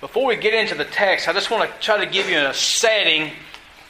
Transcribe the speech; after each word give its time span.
Before 0.00 0.26
we 0.26 0.36
get 0.36 0.54
into 0.54 0.76
the 0.76 0.84
text, 0.84 1.26
I 1.26 1.32
just 1.32 1.50
want 1.50 1.68
to 1.68 1.80
try 1.80 2.04
to 2.04 2.08
give 2.08 2.30
you 2.30 2.38
a 2.38 2.54
setting 2.54 3.32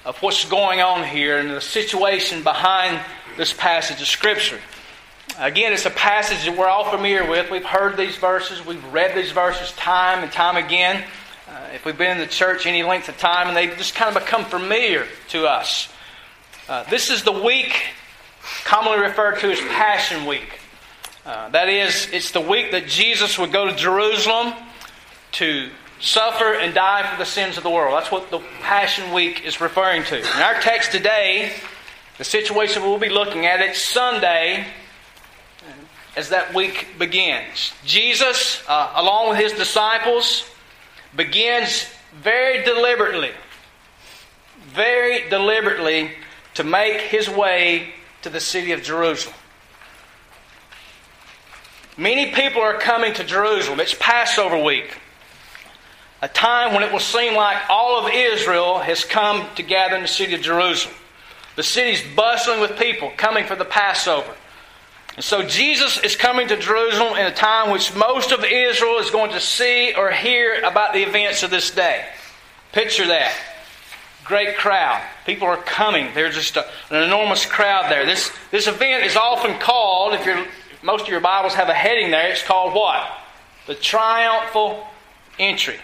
of 0.06 0.16
what's 0.22 0.46
going 0.46 0.80
on 0.80 1.04
here 1.04 1.36
and 1.36 1.50
the 1.50 1.60
situation 1.60 2.42
behind 2.42 2.98
this 3.36 3.52
passage 3.52 4.00
of 4.00 4.06
Scripture. 4.06 4.58
Again, 5.38 5.74
it's 5.74 5.84
a 5.84 5.90
passage 5.90 6.46
that 6.46 6.56
we're 6.56 6.66
all 6.66 6.90
familiar 6.90 7.28
with. 7.28 7.50
We've 7.50 7.62
heard 7.62 7.98
these 7.98 8.16
verses, 8.16 8.64
we've 8.64 8.82
read 8.86 9.14
these 9.14 9.32
verses 9.32 9.70
time 9.72 10.22
and 10.22 10.32
time 10.32 10.56
again. 10.56 11.04
Uh, 11.46 11.68
if 11.74 11.84
we've 11.84 11.98
been 11.98 12.12
in 12.12 12.18
the 12.18 12.26
church 12.26 12.64
any 12.64 12.82
length 12.82 13.10
of 13.10 13.18
time, 13.18 13.48
and 13.48 13.54
they 13.54 13.66
just 13.76 13.94
kind 13.94 14.16
of 14.16 14.24
become 14.24 14.46
familiar 14.46 15.06
to 15.28 15.46
us. 15.46 15.92
Uh, 16.70 16.84
this 16.84 17.10
is 17.10 17.22
the 17.22 17.32
week 17.32 17.82
commonly 18.64 18.98
referred 18.98 19.40
to 19.40 19.50
as 19.50 19.60
Passion 19.60 20.24
Week. 20.24 20.58
Uh, 21.26 21.50
that 21.50 21.68
is, 21.68 22.08
it's 22.14 22.30
the 22.30 22.40
week 22.40 22.70
that 22.70 22.86
Jesus 22.86 23.38
would 23.38 23.52
go 23.52 23.66
to 23.66 23.76
Jerusalem 23.76 24.54
to 25.32 25.68
suffer 26.00 26.54
and 26.54 26.74
die 26.74 27.08
for 27.10 27.18
the 27.18 27.26
sins 27.26 27.56
of 27.56 27.62
the 27.62 27.70
world. 27.70 27.94
That's 27.94 28.10
what 28.10 28.30
the 28.30 28.40
Passion 28.60 29.12
Week 29.12 29.44
is 29.44 29.60
referring 29.60 30.04
to. 30.04 30.18
In 30.18 30.42
our 30.42 30.60
text 30.60 30.92
today, 30.92 31.52
the 32.18 32.24
situation 32.24 32.82
we'll 32.82 32.98
be 32.98 33.08
looking 33.08 33.46
at, 33.46 33.60
it's 33.60 33.82
Sunday 33.82 34.66
as 36.16 36.30
that 36.30 36.52
week 36.52 36.88
begins. 36.98 37.72
Jesus, 37.84 38.62
uh, 38.68 38.92
along 38.96 39.30
with 39.30 39.38
his 39.38 39.52
disciples, 39.52 40.44
begins 41.14 41.86
very 42.20 42.64
deliberately, 42.64 43.30
very 44.66 45.28
deliberately 45.30 46.10
to 46.54 46.64
make 46.64 47.00
his 47.00 47.28
way 47.28 47.94
to 48.22 48.30
the 48.30 48.40
city 48.40 48.72
of 48.72 48.82
Jerusalem. 48.82 49.36
Many 51.96 52.32
people 52.32 52.62
are 52.62 52.78
coming 52.78 53.14
to 53.14 53.24
Jerusalem. 53.24 53.80
It's 53.80 53.94
Passover 53.94 54.62
week, 54.62 54.98
a 56.20 56.28
time 56.28 56.74
when 56.74 56.82
it 56.82 56.92
will 56.92 56.98
seem 56.98 57.34
like 57.34 57.58
all 57.68 58.04
of 58.04 58.12
Israel 58.12 58.78
has 58.80 59.04
come 59.04 59.46
to 59.54 59.62
gather 59.62 59.96
in 59.96 60.02
the 60.02 60.08
city 60.08 60.34
of 60.34 60.40
Jerusalem. 60.40 60.94
The 61.56 61.62
city's 61.62 62.02
bustling 62.14 62.60
with 62.60 62.78
people 62.78 63.12
coming 63.16 63.44
for 63.44 63.54
the 63.54 63.64
Passover. 63.64 64.34
And 65.16 65.24
so 65.24 65.42
Jesus 65.42 65.98
is 66.04 66.14
coming 66.14 66.46
to 66.48 66.56
Jerusalem 66.56 67.18
in 67.18 67.26
a 67.26 67.34
time 67.34 67.70
which 67.72 67.94
most 67.94 68.30
of 68.30 68.44
Israel 68.44 68.98
is 68.98 69.10
going 69.10 69.32
to 69.32 69.40
see 69.40 69.92
or 69.94 70.12
hear 70.12 70.60
about 70.62 70.92
the 70.92 71.02
events 71.02 71.42
of 71.42 71.50
this 71.50 71.72
day. 71.72 72.04
Picture 72.72 73.06
that. 73.08 73.36
Great 74.24 74.56
crowd. 74.56 75.02
People 75.26 75.48
are 75.48 75.56
coming. 75.56 76.08
There's 76.14 76.34
just 76.34 76.56
a, 76.56 76.66
an 76.90 77.02
enormous 77.02 77.46
crowd 77.46 77.90
there. 77.90 78.06
This, 78.06 78.30
this 78.50 78.66
event 78.66 79.06
is 79.06 79.16
often 79.16 79.58
called, 79.58 80.14
if 80.14 80.24
you're, 80.24 80.46
most 80.82 81.02
of 81.02 81.08
your 81.08 81.20
Bibles 81.20 81.54
have 81.54 81.68
a 81.68 81.74
heading 81.74 82.10
there, 82.10 82.28
it's 82.30 82.44
called 82.44 82.74
what? 82.74 83.08
The 83.66 83.74
triumphal 83.74 84.86
entry. 85.38 85.78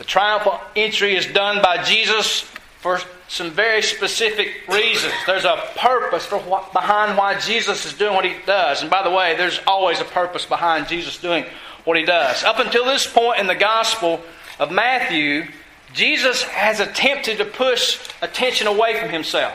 The 0.00 0.06
triumphal 0.06 0.58
entry 0.74 1.14
is 1.14 1.26
done 1.26 1.60
by 1.60 1.82
Jesus 1.82 2.40
for 2.78 3.00
some 3.28 3.50
very 3.50 3.82
specific 3.82 4.66
reasons. 4.66 5.12
There's 5.26 5.44
a 5.44 5.62
purpose 5.76 6.24
for 6.24 6.38
what, 6.38 6.72
behind 6.72 7.18
why 7.18 7.38
Jesus 7.38 7.84
is 7.84 7.92
doing 7.92 8.14
what 8.14 8.24
he 8.24 8.34
does. 8.46 8.80
And 8.80 8.90
by 8.90 9.02
the 9.02 9.10
way, 9.10 9.36
there's 9.36 9.60
always 9.66 10.00
a 10.00 10.06
purpose 10.06 10.46
behind 10.46 10.88
Jesus 10.88 11.18
doing 11.18 11.44
what 11.84 11.98
he 11.98 12.06
does. 12.06 12.42
Up 12.44 12.58
until 12.60 12.86
this 12.86 13.06
point 13.06 13.40
in 13.40 13.46
the 13.46 13.54
Gospel 13.54 14.22
of 14.58 14.72
Matthew, 14.72 15.48
Jesus 15.92 16.44
has 16.44 16.80
attempted 16.80 17.36
to 17.36 17.44
push 17.44 18.00
attention 18.22 18.68
away 18.68 18.98
from 18.98 19.10
himself. 19.10 19.52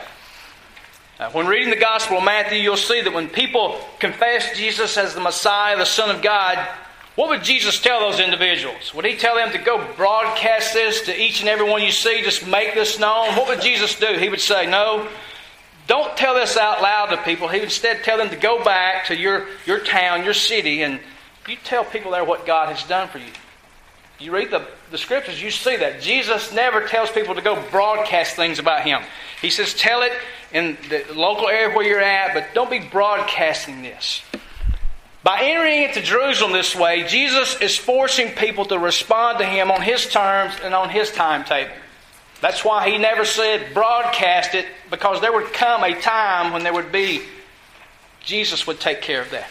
When 1.32 1.48
reading 1.48 1.70
the 1.70 1.76
Gospel 1.76 2.18
of 2.18 2.24
Matthew, 2.24 2.58
you'll 2.58 2.76
see 2.76 3.00
that 3.00 3.12
when 3.12 3.28
people 3.28 3.80
confess 3.98 4.56
Jesus 4.56 4.96
as 4.96 5.12
the 5.12 5.20
Messiah, 5.20 5.76
the 5.76 5.84
Son 5.84 6.14
of 6.14 6.22
God, 6.22 6.64
what 7.16 7.30
would 7.30 7.42
Jesus 7.42 7.80
tell 7.80 8.00
those 8.00 8.20
individuals? 8.20 8.92
Would 8.94 9.06
he 9.06 9.16
tell 9.16 9.36
them 9.36 9.50
to 9.52 9.58
go 9.58 9.84
broadcast 9.94 10.74
this 10.74 11.02
to 11.02 11.18
each 11.18 11.40
and 11.40 11.48
every 11.48 11.68
one 11.68 11.82
you 11.82 11.90
see, 11.90 12.22
just 12.22 12.46
make 12.46 12.74
this 12.74 12.98
known? 12.98 13.34
What 13.36 13.48
would 13.48 13.62
Jesus 13.62 13.98
do? 13.98 14.18
He 14.18 14.28
would 14.28 14.40
say, 14.40 14.66
No, 14.66 15.08
don't 15.86 16.14
tell 16.16 16.34
this 16.34 16.58
out 16.58 16.82
loud 16.82 17.06
to 17.06 17.16
people. 17.22 17.48
He 17.48 17.58
would 17.58 17.64
instead 17.64 18.04
tell 18.04 18.18
them 18.18 18.28
to 18.30 18.36
go 18.36 18.62
back 18.62 19.06
to 19.06 19.16
your, 19.16 19.46
your 19.64 19.80
town, 19.80 20.24
your 20.24 20.34
city, 20.34 20.82
and 20.82 21.00
you 21.48 21.56
tell 21.64 21.84
people 21.84 22.10
there 22.10 22.24
what 22.24 22.44
God 22.44 22.68
has 22.74 22.86
done 22.86 23.08
for 23.08 23.18
you. 23.18 23.32
You 24.18 24.32
read 24.32 24.50
the, 24.50 24.66
the 24.90 24.98
scriptures, 24.98 25.42
you 25.42 25.50
see 25.50 25.76
that. 25.76 26.02
Jesus 26.02 26.52
never 26.52 26.86
tells 26.86 27.10
people 27.10 27.34
to 27.34 27.42
go 27.42 27.62
broadcast 27.70 28.36
things 28.36 28.58
about 28.58 28.82
him. 28.82 29.02
He 29.40 29.48
says, 29.48 29.72
Tell 29.72 30.02
it 30.02 30.12
in 30.52 30.76
the 30.90 31.04
local 31.14 31.48
area 31.48 31.74
where 31.74 31.86
you're 31.86 32.00
at, 32.00 32.34
but 32.34 32.48
don't 32.52 32.70
be 32.70 32.80
broadcasting 32.80 33.80
this. 33.80 34.22
By 35.26 35.40
entering 35.42 35.82
into 35.82 36.02
Jerusalem 36.02 36.52
this 36.52 36.76
way, 36.76 37.02
Jesus 37.02 37.60
is 37.60 37.76
forcing 37.76 38.30
people 38.30 38.64
to 38.66 38.78
respond 38.78 39.38
to 39.38 39.44
him 39.44 39.72
on 39.72 39.82
his 39.82 40.08
terms 40.08 40.54
and 40.62 40.72
on 40.72 40.88
his 40.88 41.10
timetable. 41.10 41.74
That's 42.40 42.64
why 42.64 42.88
he 42.88 42.96
never 42.96 43.24
said 43.24 43.74
broadcast 43.74 44.54
it, 44.54 44.66
because 44.88 45.20
there 45.20 45.32
would 45.32 45.52
come 45.52 45.82
a 45.82 46.00
time 46.00 46.52
when 46.52 46.62
there 46.62 46.72
would 46.72 46.92
be, 46.92 47.22
Jesus 48.20 48.68
would 48.68 48.78
take 48.78 49.02
care 49.02 49.20
of 49.20 49.32
that. 49.32 49.48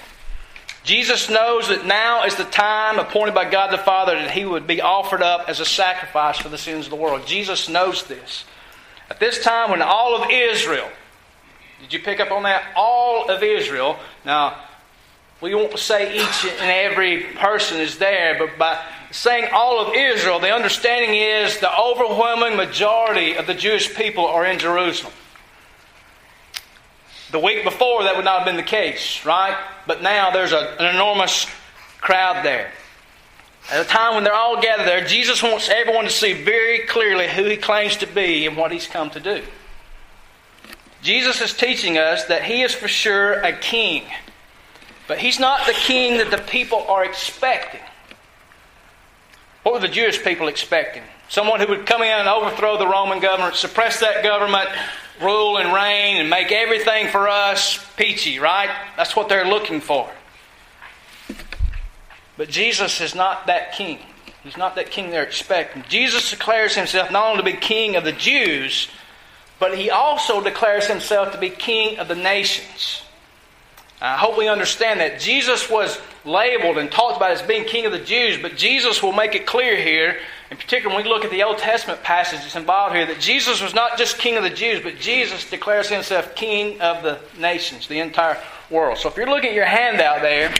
Jesus 0.86 1.30
knows 1.30 1.68
that 1.68 1.86
now 1.86 2.24
is 2.24 2.36
the 2.36 2.46
time 2.46 2.98
appointed 2.98 3.36
by 3.36 3.52
God 3.52 3.70
the 3.74 3.78
Father 3.78 4.16
that 4.16 4.32
he 4.32 4.46
would 4.46 4.68
be 4.68 4.80
offered 4.80 5.22
up 5.22 5.50
as 5.50 5.60
a 5.60 5.66
sacrifice 5.66 6.38
for 6.38 6.48
the 6.48 6.58
sins 6.58 6.86
of 6.86 6.92
the 6.92 6.96
world. 6.96 7.28
Jesus 7.28 7.68
knows 7.68 8.06
this. 8.06 8.46
At 9.10 9.20
this 9.20 9.44
time, 9.44 9.72
when 9.72 9.82
all 9.82 10.16
of 10.16 10.32
Israel, 10.32 10.88
did 11.82 11.92
you 11.92 12.00
pick 12.00 12.22
up 12.22 12.32
on 12.32 12.44
that? 12.44 12.64
All 12.78 13.30
of 13.30 13.44
Israel. 13.44 14.00
Now, 14.24 14.62
we 15.42 15.54
won't 15.54 15.78
say 15.78 16.16
each 16.16 16.46
and 16.46 16.72
every 16.72 17.24
person 17.24 17.80
is 17.80 17.98
there, 17.98 18.38
but 18.38 18.58
by 18.58 18.84
saying 19.12 19.50
all 19.54 19.80
of 19.80 19.94
Israel, 19.94 20.40
the 20.40 20.54
understanding 20.54 21.16
is 21.16 21.60
the 21.60 21.78
overwhelming 21.78 22.58
majority 22.58 23.36
of 23.36 23.48
the 23.48 23.54
Jewish 23.54 23.94
people 23.96 24.26
are 24.26 24.46
in 24.46 24.60
Jerusalem. 24.60 25.14
The 27.32 27.40
week 27.40 27.64
before, 27.64 28.04
that 28.04 28.16
would 28.16 28.26
not 28.26 28.40
have 28.40 28.46
been 28.46 28.56
the 28.56 28.64
case, 28.64 29.26
right? 29.26 29.58
But 29.88 30.02
now 30.02 30.32
there's 30.32 30.54
a, 30.54 30.76
an 30.80 30.96
enormous 30.96 31.48
crowd 32.00 32.46
there. 32.46 32.72
At 33.72 33.86
a 33.86 33.90
time 33.90 34.16
when 34.16 34.24
they're 34.24 34.34
all 34.34 34.62
gathered 34.62 34.86
there, 34.86 35.06
Jesus 35.06 35.42
wants 35.42 35.70
everyone 35.70 36.06
to 36.06 36.12
see 36.12 36.34
very 36.34 36.80
clearly 36.80 37.28
who 37.28 37.46
he 37.46 37.58
claims 37.58 37.98
to 37.98 38.06
be 38.06 38.46
and 38.46 38.56
what 38.56 38.72
he's 38.72 38.88
come 38.88 39.10
to 39.10 39.20
do. 39.20 39.42
Jesus 41.02 41.42
is 41.42 41.54
teaching 41.54 41.98
us 41.98 42.26
that 42.26 42.44
he 42.44 42.62
is 42.62 42.74
for 42.74 42.88
sure 42.88 43.34
a 43.34 43.54
king. 43.54 44.04
But 45.08 45.20
he's 45.20 45.40
not 45.40 45.66
the 45.66 45.74
king 45.74 46.18
that 46.18 46.32
the 46.32 46.38
people 46.38 46.86
are 46.88 47.06
expecting. 47.06 47.82
What 49.64 49.74
were 49.74 49.80
the 49.80 49.88
Jewish 49.88 50.24
people 50.24 50.48
expecting? 50.48 51.04
Someone 51.28 51.60
who 51.60 51.68
would 51.68 51.86
come 51.86 52.02
in 52.02 52.12
and 52.12 52.28
overthrow 52.28 52.78
the 52.78 52.88
Roman 52.88 53.20
government, 53.20 53.56
suppress 53.56 54.00
that 54.00 54.24
government, 54.24 54.70
rule 55.22 55.58
and 55.58 55.74
reign, 55.74 56.18
and 56.18 56.30
make 56.30 56.52
everything 56.52 57.08
for 57.08 57.28
us 57.28 57.84
peachy, 57.98 58.40
right? 58.40 58.70
That's 58.98 59.16
what 59.16 59.30
they're 59.30 59.48
looking 59.48 59.82
for. 59.82 60.10
But 62.38 62.50
Jesus 62.50 63.02
is 63.02 63.16
not 63.16 63.48
that 63.48 63.74
king. 63.74 64.00
He's 64.44 64.58
not 64.58 64.76
that 64.76 64.92
king 64.92 65.10
they're 65.10 65.24
expecting. 65.24 65.84
Jesus 65.90 66.30
declares 66.30 66.76
himself 66.76 67.10
not 67.10 67.26
only 67.26 67.38
to 67.38 67.58
be 67.58 67.60
king 67.60 67.96
of 67.96 68.04
the 68.04 68.12
Jews, 68.12 68.90
but 69.60 69.78
he 69.78 69.90
also 69.90 70.42
declares 70.42 70.86
himself 70.86 71.32
to 71.32 71.40
be 71.40 71.50
king 71.50 71.98
of 71.98 72.08
the 72.08 72.16
nations. 72.16 73.02
I 74.02 74.18
hope 74.18 74.38
we 74.38 74.48
understand 74.48 75.00
that. 75.00 75.20
Jesus 75.20 75.70
was 75.70 75.98
labeled 76.26 76.78
and 76.78 76.92
talked 76.92 77.18
about 77.18 77.32
as 77.32 77.42
being 77.42 77.64
king 77.64 77.86
of 77.86 77.92
the 77.92 78.00
Jews, 78.00 78.38
but 78.42 78.58
Jesus 78.58 79.02
will 79.02 79.14
make 79.14 79.36
it 79.36 79.46
clear 79.46 79.78
here, 79.78 80.20
in 80.52 80.58
particular 80.58 80.94
when 80.94 81.04
we 81.04 81.10
look 81.10 81.24
at 81.24 81.32
the 81.32 81.44
Old 81.44 81.60
Testament 81.60 82.04
passage 82.04 82.40
that's 82.40 82.56
involved 82.56 82.96
here, 82.96 83.06
that 83.06 83.20
Jesus 83.20 83.62
was 83.62 83.74
not 83.74 83.98
just 83.98 84.18
king 84.18 84.36
of 84.36 84.44
the 84.44 84.50
Jews, 84.50 84.82
but 84.84 85.00
Jesus 85.00 85.50
declares 85.50 85.88
himself 85.88 86.36
king 86.36 86.82
of 86.82 87.04
the 87.04 87.20
nations, 87.40 87.88
the 87.88 88.00
entire 88.00 88.38
world. 88.70 88.98
So 88.98 89.08
if 89.08 89.16
you're 89.16 89.30
looking 89.30 89.50
at 89.50 89.56
your 89.56 89.66
handout 89.66 90.22
there, 90.22 90.54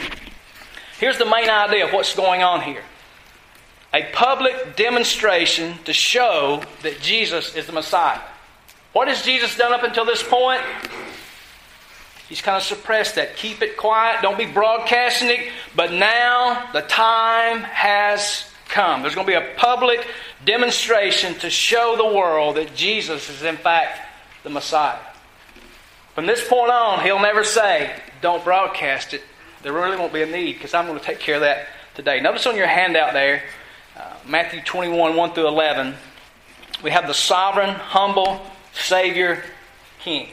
here's 1.00 1.18
the 1.18 1.26
main 1.26 1.50
idea 1.50 1.86
of 1.86 1.94
what's 1.94 2.16
going 2.16 2.42
on 2.42 2.62
here 2.62 2.84
a 3.94 4.04
public 4.12 4.76
demonstration 4.76 5.78
to 5.86 5.94
show 5.94 6.62
that 6.84 7.00
Jesus 7.00 7.56
is 7.56 7.66
the 7.66 7.72
Messiah. 7.72 8.20
What 8.92 9.08
has 9.08 9.22
Jesus 9.22 9.56
done 9.58 9.72
up 9.72 9.84
until 9.84 10.04
this 10.04 10.22
point? 10.22 10.62
He's 12.30 12.42
kind 12.42 12.58
of 12.58 12.64
suppressed 12.64 13.16
that. 13.16 13.36
Keep 13.36 13.62
it 13.62 13.78
quiet. 13.78 14.22
Don't 14.22 14.38
be 14.38 14.46
broadcasting 14.46 15.30
it. 15.30 15.52
But 15.76 15.92
now 15.92 16.72
the 16.74 16.82
time 16.82 17.60
has 17.62 18.46
come. 18.68 19.02
There's 19.02 19.16
going 19.16 19.28
to 19.28 19.32
be 19.32 19.38
a 19.38 19.54
public 19.58 20.06
demonstration 20.44 21.36
to 21.36 21.50
show 21.50 21.96
the 21.96 22.06
world 22.06 22.58
that 22.58 22.76
Jesus 22.76 23.30
is, 23.30 23.44
in 23.44 23.58
fact, 23.58 24.00
the 24.44 24.50
Messiah. 24.50 25.00
From 26.16 26.26
this 26.26 26.48
point 26.48 26.72
on, 26.72 27.04
he'll 27.04 27.20
never 27.20 27.44
say, 27.44 27.94
Don't 28.22 28.44
broadcast 28.44 29.14
it. 29.14 29.22
There 29.64 29.74
really 29.74 29.98
won't 29.98 30.14
be 30.14 30.22
a 30.22 30.28
need 30.28 30.54
because 30.54 30.74
I'm 30.74 30.88
going 30.88 31.00
to 31.00 31.06
take 31.06 31.20
care 31.20 31.36
of 31.36 31.42
that 31.42 31.68
today. 31.96 32.22
Notice 32.22 32.46
on 32.48 32.56
your 32.56 32.68
handout 32.68 33.14
there, 33.14 33.44
uh, 33.98 34.14
Matthew 34.28 34.62
21 34.62 35.16
1 35.16 35.34
through 35.34 35.48
11, 35.48 35.96
we 36.84 36.92
have 36.92 37.08
the 37.08 37.14
sovereign, 37.14 37.70
humble 37.70 38.42
Savior 38.74 39.44
King. 40.00 40.30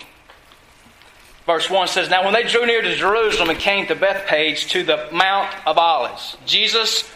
Verse 1.46 1.68
1 1.68 1.88
says, 1.88 2.08
Now 2.08 2.24
when 2.24 2.32
they 2.32 2.44
drew 2.44 2.66
near 2.66 2.82
to 2.82 2.94
Jerusalem 2.94 3.50
and 3.50 3.58
came 3.58 3.86
to 3.86 3.94
Bethphage 3.94 4.66
to 4.68 4.84
the 4.84 5.08
Mount 5.12 5.50
of 5.66 5.76
Olives, 5.76 6.36
Jesus 6.46 7.10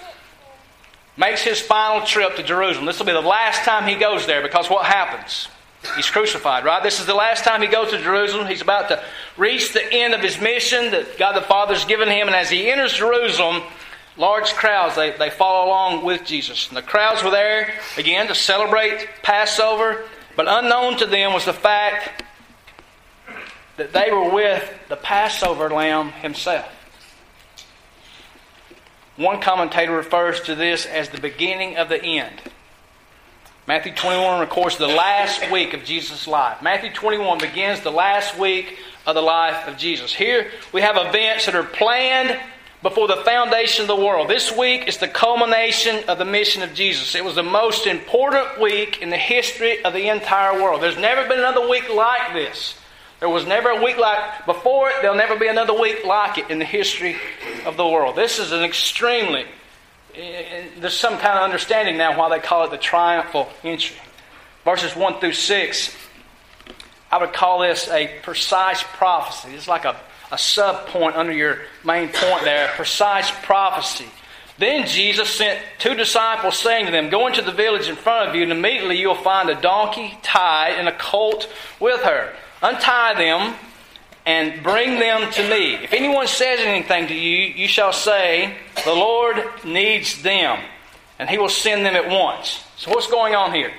makes 1.17 1.43
his 1.43 1.61
final 1.61 2.05
trip 2.07 2.37
to 2.37 2.43
Jerusalem. 2.43 2.87
This 2.87 2.99
will 2.99 3.07
be 3.07 3.13
the 3.13 3.21
last 3.21 3.65
time 3.65 3.89
he 3.89 3.95
goes 3.95 4.27
there 4.27 4.43
because 4.43 4.69
what 4.69 4.85
happens? 4.85 5.49
He's 5.95 6.11
crucified, 6.11 6.65
right? 6.65 6.83
This 6.83 6.99
is 6.99 7.07
the 7.07 7.15
last 7.15 7.45
time 7.45 7.63
he 7.63 7.69
goes 7.69 7.91
to 7.91 7.99
Jerusalem. 7.99 8.49
He's 8.49 8.63
about 8.63 8.89
to 8.89 9.03
reach 9.37 9.73
the 9.73 9.93
end 9.93 10.15
of 10.15 10.21
his 10.21 10.41
mission 10.41 10.91
that 10.91 11.17
God 11.17 11.37
the 11.37 11.43
Father's 11.43 11.85
given 11.85 12.09
him. 12.09 12.27
And 12.27 12.35
as 12.35 12.51
he 12.51 12.69
enters 12.69 12.95
Jerusalem, 12.95 13.63
large 14.17 14.53
crowds, 14.55 14.97
they, 14.97 15.13
they 15.13 15.31
follow 15.31 15.69
along 15.69 16.05
with 16.05 16.25
Jesus. 16.25 16.67
And 16.69 16.77
the 16.77 16.83
crowds 16.83 17.23
were 17.23 17.31
there, 17.31 17.73
again, 17.97 18.27
to 18.27 18.35
celebrate 18.35 19.07
Passover. 19.23 20.05
But 20.35 20.47
unknown 20.49 20.99
to 20.99 21.07
them 21.07 21.33
was 21.33 21.45
the 21.45 21.53
fact 21.53 22.25
that 23.77 23.93
they 23.93 24.11
were 24.11 24.31
with 24.31 24.73
the 24.89 24.97
Passover 24.97 25.69
lamb 25.71 26.11
himself. 26.13 26.67
One 29.17 29.41
commentator 29.41 29.93
refers 29.93 30.41
to 30.43 30.55
this 30.55 30.85
as 30.85 31.09
the 31.09 31.21
beginning 31.21 31.77
of 31.77 31.89
the 31.89 32.03
end. 32.03 32.41
Matthew 33.67 33.93
21 33.93 34.41
records 34.41 34.77
the 34.77 34.87
last 34.87 35.51
week 35.51 35.75
of 35.75 35.85
Jesus' 35.85 36.29
life. 36.29 36.63
Matthew 36.63 36.93
21 36.93 37.39
begins 37.39 37.81
the 37.81 37.91
last 37.91 38.39
week 38.39 38.79
of 39.07 39.15
the 39.15 39.23
life 39.23 39.67
of 39.67 39.77
Jesus. 39.77 40.15
Here 40.15 40.51
we 40.73 40.83
have 40.83 40.97
events 40.97 41.47
that 41.47 41.55
are 41.55 41.65
planned 41.65 42.39
before 42.83 43.09
the 43.09 43.17
foundation 43.17 43.83
of 43.83 43.89
the 43.89 43.97
world. 43.97 44.29
This 44.29 44.57
week 44.57 44.87
is 44.87 44.99
the 44.99 45.09
culmination 45.09 46.05
of 46.09 46.19
the 46.19 46.25
mission 46.25 46.63
of 46.63 46.75
Jesus. 46.75 47.15
It 47.15 47.25
was 47.25 47.35
the 47.35 47.43
most 47.43 47.87
important 47.87 48.61
week 48.61 49.03
in 49.03 49.11
the 49.11 49.17
history 49.17 49.83
of 49.83 49.95
the 49.95 50.09
entire 50.11 50.63
world. 50.63 50.83
There's 50.83 50.99
never 50.99 51.27
been 51.27 51.39
another 51.39 51.69
week 51.69 51.93
like 51.93 52.35
this. 52.35 52.79
There 53.21 53.29
was 53.31 53.47
never 53.47 53.71
a 53.71 53.83
week 53.83 53.97
like 53.97 54.45
before 54.45 54.91
it. 54.91 54.97
There'll 55.01 55.17
never 55.17 55.37
be 55.37 55.49
another 55.49 55.79
week 55.79 56.05
like 56.05 56.37
it 56.37 56.51
in 56.51 56.59
the 56.59 56.67
history 56.67 57.17
of 57.65 57.77
the 57.77 57.87
world. 57.87 58.15
This 58.15 58.39
is 58.39 58.53
an 58.53 58.63
extremely, 58.63 59.47
eh, 60.15 60.65
there's 60.79 60.99
some 60.99 61.17
kind 61.19 61.39
of 61.39 61.45
understanding 61.45 61.97
now 61.97 62.19
why 62.19 62.29
they 62.29 62.45
call 62.45 62.65
it 62.65 62.71
the 62.71 62.77
triumphal 62.77 63.49
entry. 63.65 63.97
Verses 64.65 64.95
1 64.95 65.21
through 65.21 65.33
6, 65.33 65.97
I 67.11 67.19
would 67.19 67.33
call 67.33 67.61
this 67.61 67.89
a 67.89 68.11
precise 68.23 68.83
prophecy. 68.83 69.55
It's 69.55 69.69
like 69.69 69.87
a, 69.87 69.97
a 70.31 70.37
sub 70.37 70.89
point 70.89 71.17
under 71.17 71.33
your 71.33 71.61
main 71.85 72.09
point 72.09 72.45
there, 72.45 72.69
precise 72.77 73.31
prophecy. 73.43 74.07
Then 74.59 74.87
Jesus 74.87 75.31
sent 75.31 75.59
two 75.79 75.95
disciples, 75.95 76.59
saying 76.59 76.87
to 76.87 76.93
them, 76.93 77.09
Go 77.09 77.27
into 77.29 77.43
the 77.43 77.53
village 77.53 77.89
in 77.89 77.95
front 77.95 78.29
of 78.29 78.35
you, 78.35 78.43
and 78.43 78.53
immediately 78.53 78.99
you'll 78.99 79.15
find 79.15 79.49
a 79.49 79.55
donkey 79.55 80.19
tied 80.23 80.75
and 80.79 80.89
a 80.89 80.97
colt 80.99 81.49
with 81.81 82.03
her 82.03 82.35
Untie 82.67 83.15
them 83.15 83.55
and 84.25 84.61
bring 84.65 84.99
them 84.99 85.31
to 85.31 85.49
me. 85.49 85.75
If 85.75 85.93
anyone 85.93 86.27
says 86.27 86.59
anything 86.59 87.07
to 87.07 87.15
you, 87.15 87.55
you 87.55 87.69
shall 87.69 87.93
say, 87.93 88.57
The 88.85 88.93
Lord 88.93 89.37
needs 89.65 90.21
them, 90.23 90.59
and 91.21 91.31
he 91.31 91.39
will 91.39 91.49
send 91.49 91.87
them 91.87 91.95
at 91.95 92.09
once. 92.09 92.65
So, 92.77 92.91
what's 92.91 93.07
going 93.07 93.37
on 93.37 93.55
here? 93.55 93.73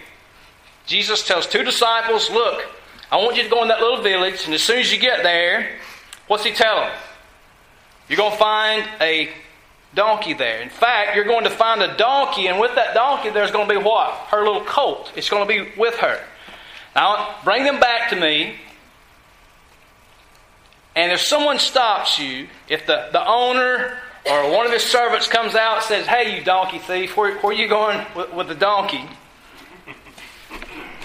Jesus 0.86 1.28
tells 1.28 1.48
two 1.48 1.64
disciples, 1.64 2.30
Look, 2.30 2.66
I 3.12 3.18
want 3.18 3.36
you 3.36 3.44
to 3.44 3.50
go 3.50 3.62
in 3.62 3.68
that 3.68 3.82
little 3.82 4.02
village, 4.02 4.46
and 4.46 4.54
as 4.54 4.64
soon 4.64 4.80
as 4.80 4.90
you 4.90 4.98
get 4.98 5.22
there, 5.22 5.70
what's 6.28 6.46
he 6.46 6.54
tell 6.54 6.78
them? 6.78 6.94
You're 8.08 8.16
going 8.16 8.32
to 8.32 8.38
find 8.38 8.88
a 9.02 9.30
donkey 9.96 10.34
there. 10.34 10.62
In 10.62 10.70
fact, 10.70 11.14
you're 11.14 11.26
going 11.26 11.44
to 11.44 11.50
find 11.50 11.82
a 11.82 11.98
donkey, 11.98 12.48
and 12.48 12.58
with 12.58 12.76
that 12.76 12.94
donkey, 12.94 13.32
there's 13.32 13.52
going 13.52 13.68
to 13.68 13.80
be 13.80 13.84
what? 13.84 14.14
Her 14.30 14.46
little 14.46 14.64
colt. 14.64 15.12
It's 15.18 15.30
going 15.30 15.46
to 15.46 15.54
be 15.54 15.72
with 15.78 15.96
her. 15.96 16.24
Now, 16.96 17.36
bring 17.44 17.66
them 17.66 17.82
back 17.82 18.12
to 18.12 18.16
me. 18.16 18.56
And 20.98 21.12
if 21.12 21.22
someone 21.22 21.60
stops 21.60 22.18
you, 22.18 22.48
if 22.68 22.88
the, 22.88 23.10
the 23.12 23.24
owner 23.24 24.00
or 24.28 24.52
one 24.52 24.66
of 24.66 24.72
his 24.72 24.82
servants 24.82 25.28
comes 25.28 25.54
out 25.54 25.76
and 25.76 25.84
says, 25.84 26.08
Hey, 26.08 26.36
you 26.36 26.44
donkey 26.44 26.80
thief, 26.80 27.16
where, 27.16 27.38
where 27.38 27.54
are 27.54 27.56
you 27.56 27.68
going 27.68 28.04
with, 28.16 28.34
with 28.34 28.48
the 28.48 28.56
donkey? 28.56 29.08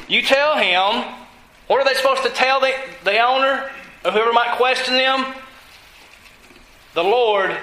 You 0.09 0.23
tell 0.23 0.57
him, 0.57 1.05
what 1.67 1.79
are 1.79 1.85
they 1.85 1.93
supposed 1.93 2.23
to 2.23 2.31
tell 2.31 2.59
the, 2.59 2.73
the 3.05 3.19
owner 3.19 3.71
or 4.03 4.13
whoever 4.13 4.33
might 4.33 4.57
question 4.57 4.95
them? 4.95 5.35
The 6.95 7.05
Lord 7.05 7.55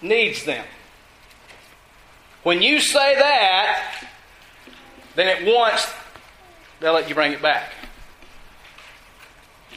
needs 0.00 0.44
them. 0.44 0.64
When 2.44 2.62
you 2.62 2.78
say 2.78 3.16
that, 3.16 4.06
then 5.16 5.26
at 5.26 5.44
once 5.44 5.92
they'll 6.78 6.94
let 6.94 7.08
you 7.08 7.16
bring 7.16 7.32
it 7.32 7.42
back. 7.42 7.72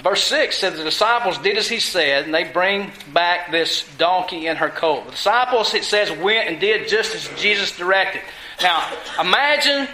Verse 0.03 0.23
6 0.25 0.57
says 0.57 0.77
the 0.77 0.83
disciples 0.83 1.38
did 1.39 1.57
as 1.57 1.67
he 1.67 1.79
said, 1.79 2.25
and 2.25 2.33
they 2.33 2.44
bring 2.44 2.91
back 3.13 3.51
this 3.51 3.88
donkey 3.97 4.47
and 4.47 4.57
her 4.57 4.69
colt. 4.69 5.05
The 5.05 5.11
disciples, 5.11 5.73
it 5.73 5.83
says, 5.83 6.11
went 6.11 6.49
and 6.49 6.59
did 6.59 6.88
just 6.88 7.15
as 7.15 7.27
Jesus 7.39 7.75
directed. 7.75 8.21
Now, 8.61 8.91
imagine 9.19 9.88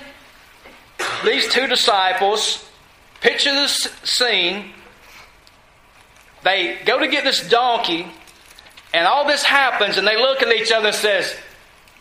these 1.23 1.47
two 1.47 1.67
disciples, 1.67 2.69
picture 3.21 3.51
this 3.51 3.89
scene. 4.03 4.71
They 6.43 6.79
go 6.85 6.99
to 6.99 7.07
get 7.07 7.23
this 7.23 7.47
donkey, 7.47 8.05
and 8.93 9.07
all 9.07 9.25
this 9.25 9.43
happens, 9.43 9.97
and 9.97 10.05
they 10.05 10.17
look 10.17 10.41
at 10.41 10.53
each 10.53 10.71
other 10.71 10.87
and 10.87 10.95
says, 10.95 11.33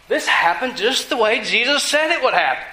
This 0.08 0.26
happened 0.26 0.76
just 0.76 1.08
the 1.08 1.16
way 1.16 1.42
Jesus 1.44 1.84
said 1.84 2.10
it 2.10 2.22
would 2.22 2.34
happen. 2.34 2.66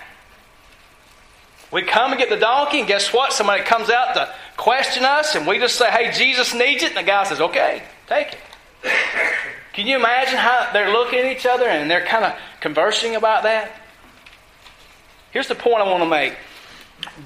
We 1.71 1.83
come 1.83 2.11
and 2.11 2.19
get 2.19 2.29
the 2.29 2.37
donkey, 2.37 2.79
and 2.79 2.87
guess 2.87 3.13
what? 3.13 3.33
Somebody 3.33 3.63
comes 3.63 3.89
out 3.89 4.13
to 4.15 4.33
question 4.57 5.05
us, 5.05 5.35
and 5.35 5.45
we 5.45 5.59
just 5.59 5.75
say, 5.75 5.89
hey, 5.89 6.11
Jesus 6.11 6.53
needs 6.53 6.83
it. 6.83 6.89
And 6.89 6.97
the 6.97 7.03
guy 7.03 7.23
says, 7.25 7.41
okay, 7.41 7.83
take 8.07 8.33
it. 8.33 8.39
Can 9.73 9.87
you 9.87 9.95
imagine 9.95 10.37
how 10.37 10.69
they're 10.73 10.91
looking 10.91 11.19
at 11.19 11.25
each 11.25 11.45
other 11.45 11.65
and 11.65 11.89
they're 11.89 12.05
kind 12.05 12.25
of 12.25 12.35
conversing 12.59 13.15
about 13.15 13.43
that? 13.43 13.71
Here's 15.31 15.47
the 15.47 15.55
point 15.55 15.77
I 15.77 15.83
want 15.83 16.03
to 16.03 16.09
make 16.09 16.35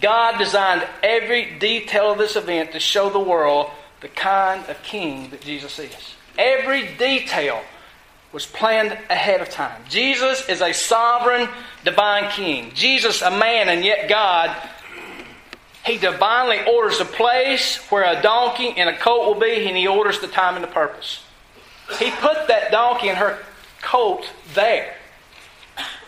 God 0.01 0.37
designed 0.37 0.87
every 1.01 1.57
detail 1.57 2.11
of 2.11 2.17
this 2.17 2.35
event 2.35 2.73
to 2.73 2.79
show 2.79 3.09
the 3.09 3.19
world 3.19 3.71
the 4.01 4.07
kind 4.09 4.69
of 4.69 4.81
king 4.83 5.29
that 5.29 5.41
Jesus 5.41 5.79
is. 5.79 6.15
Every 6.37 6.95
detail 6.95 7.61
was 8.31 8.45
planned 8.45 8.91
ahead 9.09 9.41
of 9.41 9.49
time. 9.49 9.81
Jesus 9.89 10.47
is 10.49 10.61
a 10.61 10.73
sovereign, 10.73 11.47
divine 11.83 12.29
king. 12.31 12.71
Jesus, 12.73 13.21
a 13.21 13.31
man 13.31 13.69
and 13.69 13.83
yet 13.83 14.09
God, 14.09 14.55
he 15.85 15.97
divinely 15.97 16.59
orders 16.65 16.99
a 16.99 17.05
place 17.05 17.77
where 17.89 18.03
a 18.03 18.21
donkey 18.21 18.73
and 18.77 18.89
a 18.89 18.97
colt 18.97 19.27
will 19.27 19.39
be, 19.39 19.67
and 19.67 19.75
he 19.75 19.87
orders 19.87 20.19
the 20.19 20.27
time 20.27 20.55
and 20.55 20.63
the 20.63 20.69
purpose. 20.69 21.23
He 21.99 22.09
put 22.11 22.47
that 22.47 22.71
donkey 22.71 23.09
and 23.09 23.17
her 23.17 23.39
colt 23.81 24.29
there. 24.53 24.95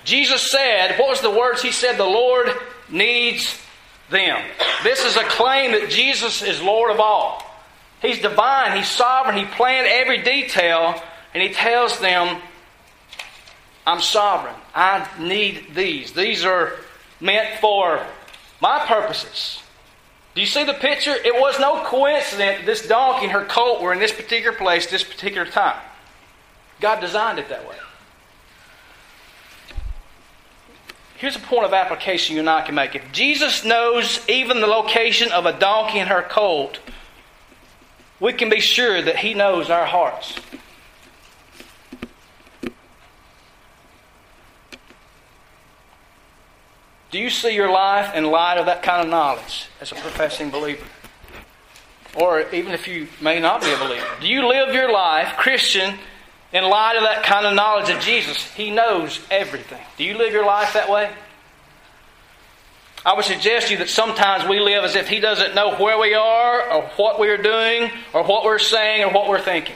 Jesus 0.06 0.52
said, 0.52 0.98
what 0.98 1.10
was 1.10 1.22
the 1.22 1.32
words 1.32 1.62
he 1.62 1.72
said? 1.72 1.98
The 1.98 2.06
Lord 2.06 2.50
needs 2.90 3.60
them. 4.10 4.42
This 4.84 5.04
is 5.04 5.18
a 5.18 5.24
claim 5.24 5.72
that 5.72 5.90
Jesus 5.90 6.42
is 6.42 6.62
Lord 6.62 6.92
of 6.92 7.00
all. 7.00 7.42
He's 8.02 8.20
divine, 8.20 8.78
He's 8.78 8.88
sovereign, 8.88 9.36
He 9.36 9.46
planned 9.46 9.88
every 9.88 10.22
detail 10.22 11.02
and 11.36 11.44
he 11.44 11.50
tells 11.50 12.00
them, 12.00 12.42
I'm 13.86 14.00
sovereign. 14.00 14.56
I 14.76 15.08
need 15.20 15.74
these. 15.74 16.12
These 16.12 16.44
are 16.44 16.74
meant 17.22 17.60
for 17.62 18.06
my 18.62 18.86
purposes. 18.86 19.62
Do 20.36 20.42
you 20.42 20.48
see 20.48 20.66
the 20.66 20.74
picture? 20.74 21.14
It 21.14 21.40
was 21.40 21.58
no 21.60 21.86
coincidence 21.86 22.60
that 22.60 22.66
this 22.66 22.86
donkey 22.86 23.24
and 23.24 23.32
her 23.32 23.46
colt 23.46 23.82
were 23.82 23.94
in 23.94 24.00
this 24.00 24.12
particular 24.12 24.56
place, 24.56 24.86
this 24.86 25.04
particular 25.04 25.46
time. 25.46 25.80
God 26.82 27.00
designed 27.00 27.40
it 27.40 27.48
that 27.48 27.68
way. 27.68 27.78
Here's 31.18 31.38
a 31.38 31.40
point 31.40 31.64
of 31.64 31.74
application 31.74 32.36
you 32.36 32.42
and 32.42 32.50
I 32.50 32.62
can 32.62 32.76
make. 32.76 32.96
If 32.96 33.14
Jesus 33.14 33.64
knows 33.64 34.20
even 34.28 34.60
the 34.60 34.68
location 34.68 35.32
of 35.32 35.46
a 35.46 35.58
donkey 35.58 36.00
and 36.00 36.10
her 36.10 36.22
colt, 36.22 36.80
we 38.20 38.34
can 38.34 38.50
be 38.50 38.60
sure 38.60 39.02
that 39.02 39.20
He 39.20 39.34
knows 39.34 39.70
our 39.70 39.86
hearts. 39.86 40.38
Do 47.12 47.20
you 47.20 47.30
see 47.30 47.54
your 47.54 47.72
life 47.72 48.16
in 48.16 48.26
light 48.26 48.58
of 48.58 48.66
that 48.66 48.84
kind 48.84 49.02
of 49.02 49.10
knowledge 49.10 49.68
as 49.80 49.92
a 49.92 49.96
professing 49.96 50.50
believer? 50.50 50.86
Or 52.16 52.42
even 52.54 52.72
if 52.72 52.88
you 52.88 53.08
may 53.22 53.40
not 53.40 53.62
be 53.62 53.72
a 53.72 53.78
believer, 53.78 54.08
do 54.22 54.28
you 54.28 54.48
live 54.48 54.74
your 54.74 54.92
life, 54.92 55.36
Christian, 55.38 55.98
in 56.54 56.64
light 56.64 56.96
of 56.96 57.04
that 57.04 57.24
kind 57.24 57.46
of 57.46 57.54
knowledge 57.54 57.90
of 57.90 58.00
Jesus? 58.02 58.38
He 58.54 58.72
knows 58.72 59.20
everything. 59.30 59.82
Do 59.98 60.04
you 60.04 60.18
live 60.18 60.32
your 60.32 60.46
life 60.46 60.74
that 60.74 60.90
way? 60.90 61.12
I 63.06 63.14
would 63.14 63.26
suggest 63.26 63.68
to 63.68 63.74
you 63.74 63.80
that 63.80 63.90
sometimes 63.90 64.50
we 64.50 64.60
live 64.60 64.84
as 64.84 64.96
if 64.96 65.08
He 65.08 65.20
doesn't 65.20 65.54
know 65.54 65.76
where 65.76 66.00
we 66.00 66.16
are, 66.16 66.72
or 66.72 66.82
what 66.96 67.20
we 67.20 67.28
are 67.28 67.38
doing, 67.38 67.92
or 68.14 68.24
what 68.24 68.44
we're 68.44 68.58
saying, 68.58 69.04
or 69.04 69.12
what 69.12 69.30
we're 69.30 69.42
thinking. 69.42 69.76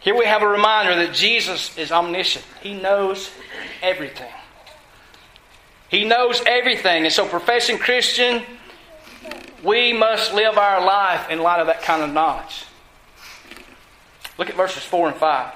Here 0.00 0.16
we 0.16 0.24
have 0.24 0.42
a 0.42 0.48
reminder 0.48 0.96
that 0.96 1.14
Jesus 1.14 1.76
is 1.78 1.92
omniscient, 1.92 2.44
He 2.62 2.74
knows 2.74 3.30
everything. 3.80 4.32
He 5.88 6.04
knows 6.04 6.42
everything. 6.46 7.04
And 7.04 7.12
so, 7.12 7.26
professing 7.26 7.78
Christian, 7.78 8.42
we 9.62 9.92
must 9.92 10.34
live 10.34 10.58
our 10.58 10.84
life 10.84 11.30
in 11.30 11.40
light 11.40 11.60
of 11.60 11.66
that 11.68 11.82
kind 11.82 12.02
of 12.02 12.12
knowledge. 12.12 12.64
Look 14.38 14.50
at 14.50 14.56
verses 14.56 14.82
4 14.82 15.08
and 15.08 15.16
5. 15.16 15.52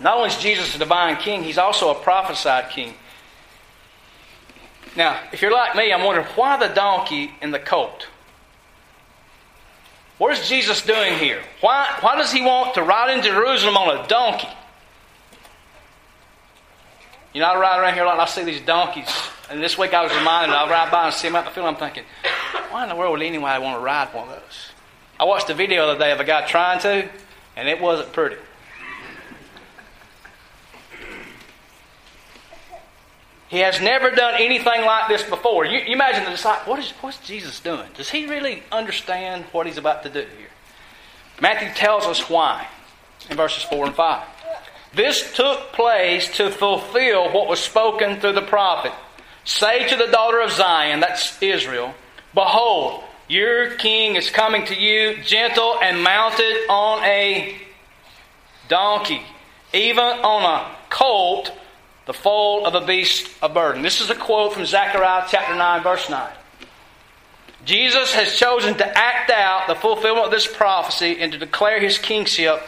Not 0.00 0.16
only 0.16 0.28
is 0.28 0.38
Jesus 0.38 0.74
a 0.74 0.78
divine 0.78 1.16
king, 1.16 1.42
he's 1.42 1.58
also 1.58 1.90
a 1.90 1.94
prophesied 1.94 2.70
king. 2.70 2.94
Now, 4.94 5.20
if 5.32 5.42
you're 5.42 5.52
like 5.52 5.74
me, 5.74 5.92
I'm 5.92 6.04
wondering 6.04 6.26
why 6.36 6.56
the 6.56 6.72
donkey 6.72 7.32
and 7.40 7.52
the 7.52 7.58
colt? 7.58 8.06
What 10.18 10.36
is 10.38 10.48
Jesus 10.48 10.80
doing 10.80 11.18
here? 11.18 11.42
Why, 11.60 11.98
why 12.00 12.16
does 12.16 12.32
he 12.32 12.42
want 12.42 12.74
to 12.74 12.82
ride 12.82 13.14
into 13.14 13.28
Jerusalem 13.28 13.76
on 13.76 13.98
a 13.98 14.06
donkey? 14.06 14.48
You 17.34 17.40
know, 17.40 17.48
I 17.48 17.58
ride 17.58 17.80
around 17.80 17.94
here 17.94 18.04
a 18.04 18.06
lot 18.06 18.14
and 18.14 18.22
I 18.22 18.26
see 18.26 18.44
these 18.44 18.62
donkeys. 18.62 19.10
And 19.50 19.62
this 19.62 19.78
week 19.78 19.94
I 19.94 20.02
was 20.02 20.12
reminded, 20.14 20.54
I'll 20.54 20.68
ride 20.68 20.90
by 20.90 21.06
and 21.06 21.14
see 21.14 21.28
them 21.28 21.36
out 21.36 21.40
in 21.40 21.44
the 21.46 21.50
field. 21.52 21.66
I'm 21.66 21.76
thinking, 21.76 22.04
why 22.70 22.82
in 22.82 22.88
the 22.88 22.96
world 22.96 23.12
would 23.12 23.22
anybody 23.22 23.62
want 23.62 23.78
to 23.78 23.84
ride 23.84 24.12
one 24.12 24.28
of 24.28 24.34
those? 24.34 24.70
I 25.18 25.24
watched 25.24 25.48
a 25.50 25.54
video 25.54 25.86
the 25.86 25.92
other 25.92 25.98
day 25.98 26.12
of 26.12 26.20
a 26.20 26.24
guy 26.24 26.46
trying 26.46 26.80
to, 26.80 27.08
and 27.56 27.68
it 27.68 27.80
wasn't 27.80 28.12
pretty. 28.12 28.36
He 33.48 33.58
has 33.58 33.80
never 33.80 34.10
done 34.10 34.34
anything 34.38 34.84
like 34.84 35.08
this 35.08 35.22
before. 35.22 35.64
You, 35.64 35.78
you 35.78 35.94
imagine 35.94 36.24
the 36.24 36.30
disciple, 36.30 36.72
what 36.72 36.80
is, 36.80 36.90
what's 37.00 37.18
Jesus 37.26 37.60
doing? 37.60 37.88
Does 37.94 38.10
he 38.10 38.26
really 38.26 38.64
understand 38.72 39.44
what 39.52 39.66
he's 39.66 39.78
about 39.78 40.02
to 40.02 40.08
do 40.08 40.20
here? 40.20 40.48
Matthew 41.40 41.72
tells 41.74 42.04
us 42.06 42.28
why 42.28 42.66
in 43.30 43.36
verses 43.36 43.62
4 43.64 43.86
and 43.86 43.94
5. 43.94 44.26
This 44.94 45.34
took 45.34 45.72
place 45.72 46.34
to 46.38 46.50
fulfill 46.50 47.32
what 47.32 47.48
was 47.48 47.60
spoken 47.60 48.18
through 48.18 48.32
the 48.32 48.42
prophet. 48.42 48.92
Say 49.46 49.88
to 49.88 49.96
the 49.96 50.08
daughter 50.08 50.40
of 50.40 50.50
Zion, 50.50 51.00
that's 51.00 51.40
Israel, 51.40 51.94
Behold, 52.34 53.02
your 53.28 53.70
king 53.76 54.16
is 54.16 54.28
coming 54.28 54.66
to 54.66 54.74
you, 54.74 55.22
gentle 55.22 55.78
and 55.80 56.02
mounted 56.02 56.66
on 56.68 57.02
a 57.04 57.56
donkey, 58.68 59.22
even 59.72 60.04
on 60.04 60.42
a 60.42 60.76
colt 60.90 61.52
the 62.06 62.12
foal 62.12 62.66
of 62.66 62.74
a 62.74 62.84
beast 62.84 63.28
of 63.40 63.54
burden. 63.54 63.82
This 63.82 64.00
is 64.00 64.10
a 64.10 64.14
quote 64.14 64.52
from 64.52 64.66
Zechariah 64.66 65.26
chapter 65.28 65.54
9, 65.54 65.82
verse 65.82 66.10
9. 66.10 66.32
Jesus 67.64 68.12
has 68.14 68.36
chosen 68.36 68.74
to 68.74 68.98
act 68.98 69.30
out 69.30 69.66
the 69.66 69.74
fulfillment 69.74 70.26
of 70.26 70.30
this 70.32 70.46
prophecy 70.46 71.18
and 71.20 71.32
to 71.32 71.38
declare 71.38 71.80
his 71.80 71.98
kingship 71.98 72.60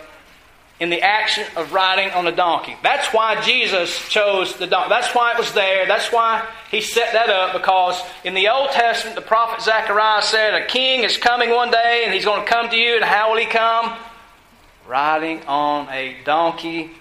in 0.81 0.91
the 0.91 1.03
action 1.03 1.45
of 1.57 1.73
riding 1.73 2.11
on 2.11 2.27
a 2.27 2.33
donkey. 2.33 2.77
That's 2.83 3.09
why 3.09 3.41
Jesus 3.43 4.09
chose 4.09 4.57
the 4.57 4.67
donkey. 4.67 4.91
That's 4.91 5.13
why 5.13 5.33
it 5.33 5.39
was 5.39 5.53
there. 5.53 5.87
That's 5.87 6.13
why 6.13 6.49
he 6.71 6.81
set 6.81 7.13
that 7.15 7.29
up 7.29 7.53
because 7.53 8.01
in 8.25 8.35
the 8.35 8.49
Old 8.49 8.71
Testament, 8.71 9.17
the 9.17 9.23
prophet 9.23 9.63
Zechariah 9.63 10.23
said, 10.23 10.55
A 10.55 10.67
king 10.67 11.03
is 11.03 11.17
coming 11.17 11.51
one 11.51 11.71
day 11.71 12.03
and 12.05 12.15
he's 12.15 12.25
going 12.25 12.45
to 12.45 12.49
come 12.49 12.69
to 12.71 12.77
you, 12.77 12.97
and 12.97 13.05
how 13.05 13.33
will 13.33 13.39
he 13.39 13.47
come? 13.47 13.97
Riding 14.87 15.45
on 15.47 15.89
a 15.91 16.17
donkey, 16.25 16.93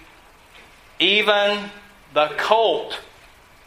even 0.98 1.70
the 2.14 2.32
colt 2.36 2.98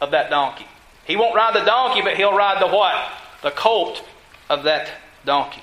of 0.01 0.11
that 0.11 0.29
donkey. 0.29 0.65
He 1.05 1.15
won't 1.15 1.35
ride 1.35 1.55
the 1.55 1.65
donkey, 1.65 2.01
but 2.01 2.17
he'll 2.17 2.35
ride 2.35 2.61
the 2.61 2.67
what? 2.67 2.93
The 3.43 3.51
colt 3.51 4.03
of 4.49 4.63
that 4.63 4.89
donkey. 5.25 5.61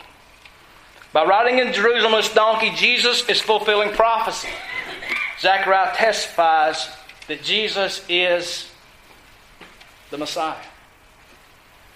By 1.13 1.25
riding 1.25 1.59
in 1.59 1.73
Jerusalem 1.73 2.15
on 2.15 2.21
this 2.21 2.33
donkey, 2.35 2.71
Jesus 2.77 3.29
is 3.29 3.41
fulfilling 3.41 3.91
prophecy. 3.91 4.49
Zechariah 5.41 5.95
testifies 5.95 6.89
that 7.29 7.43
Jesus 7.43 8.05
is 8.09 8.71
the 10.11 10.19
Messiah. 10.19 10.57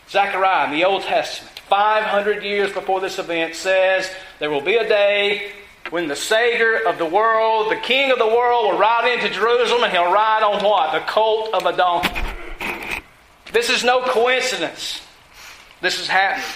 Zechariah 0.08 0.66
in 0.66 0.72
the 0.72 0.84
Old 0.84 1.02
Testament, 1.02 1.58
500 1.68 2.42
years 2.42 2.72
before 2.72 3.00
this 3.00 3.18
event, 3.18 3.54
says 3.54 4.10
there 4.38 4.50
will 4.50 4.60
be 4.60 4.76
a 4.76 4.88
day 4.88 5.52
when 5.90 6.08
the 6.08 6.16
Savior 6.16 6.76
of 6.86 6.98
the 6.98 7.06
world, 7.06 7.70
the 7.70 7.76
King 7.76 8.10
of 8.12 8.18
the 8.18 8.26
world, 8.26 8.72
will 8.72 8.78
ride 8.78 9.12
into 9.12 9.28
Jerusalem 9.28 9.84
and 9.84 9.92
he'll 9.92 10.12
ride 10.12 10.42
on 10.42 10.64
what? 10.64 10.92
The 10.92 11.00
colt 11.00 11.52
of 11.52 11.66
a 11.66 11.76
donkey. 11.76 12.10
This 13.52 13.68
is 13.68 13.84
no 13.84 14.02
coincidence. 14.02 15.02
This 15.80 16.00
is 16.00 16.08
happening. 16.08 16.46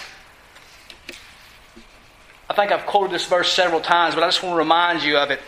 I 2.57 2.61
think 2.61 2.73
I've 2.73 2.87
quoted 2.87 3.13
this 3.13 3.27
verse 3.27 3.53
several 3.53 3.83
times, 3.83 4.15
but 4.15 4.25
I 4.25 4.29
just 4.29 4.43
want 4.43 4.55
to 4.55 4.59
remind 4.59 5.03
you 5.03 5.19
of 5.19 5.31
it. 5.31 5.41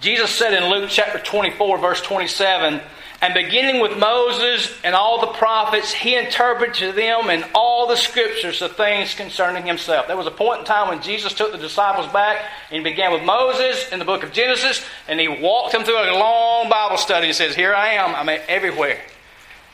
Jesus 0.00 0.30
said 0.30 0.54
in 0.54 0.70
Luke 0.70 0.90
chapter 0.90 1.18
24, 1.18 1.76
verse 1.78 2.00
27, 2.02 2.80
and 3.20 3.34
beginning 3.34 3.82
with 3.82 3.98
Moses 3.98 4.72
and 4.84 4.94
all 4.94 5.20
the 5.20 5.26
prophets, 5.26 5.92
he 5.92 6.14
interpreted 6.14 6.76
to 6.76 6.92
them 6.92 7.30
in 7.30 7.44
all 7.52 7.88
the 7.88 7.96
scriptures 7.96 8.60
the 8.60 8.68
things 8.68 9.12
concerning 9.14 9.66
himself. 9.66 10.06
There 10.06 10.16
was 10.16 10.28
a 10.28 10.30
point 10.30 10.60
in 10.60 10.66
time 10.66 10.86
when 10.86 11.02
Jesus 11.02 11.34
took 11.34 11.50
the 11.50 11.58
disciples 11.58 12.06
back 12.12 12.44
and 12.70 12.84
began 12.84 13.12
with 13.12 13.24
Moses 13.24 13.90
in 13.90 13.98
the 13.98 14.04
book 14.04 14.22
of 14.22 14.30
Genesis 14.30 14.84
and 15.08 15.18
he 15.18 15.26
walked 15.26 15.72
them 15.72 15.82
through 15.82 15.98
a 15.98 16.14
long 16.16 16.68
Bible 16.68 16.96
study 16.96 17.26
and 17.26 17.34
says, 17.34 17.56
Here 17.56 17.74
I 17.74 17.94
am, 17.94 18.14
I'm 18.14 18.28
everywhere. 18.46 19.00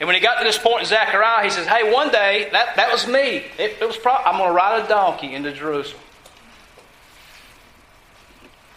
And 0.01 0.07
when 0.07 0.17
he 0.17 0.23
got 0.23 0.39
to 0.39 0.45
this 0.45 0.57
point 0.57 0.81
in 0.81 0.87
Zechariah, 0.87 1.45
he 1.45 1.51
says, 1.51 1.67
Hey, 1.67 1.93
one 1.93 2.11
day, 2.11 2.49
that, 2.53 2.77
that 2.77 2.91
was 2.91 3.07
me. 3.07 3.45
It, 3.59 3.77
it 3.79 3.87
was 3.87 3.99
pro- 3.99 4.15
I'm 4.15 4.39
going 4.39 4.49
to 4.49 4.55
ride 4.55 4.83
a 4.83 4.89
donkey 4.89 5.35
into 5.35 5.53
Jerusalem. 5.53 6.01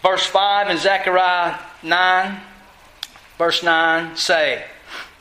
Verse 0.02 0.24
5 0.26 0.70
in 0.70 0.78
Zechariah 0.78 1.58
9 1.82 2.40
Verse 3.38 3.62
9 3.62 4.16
say, 4.16 4.64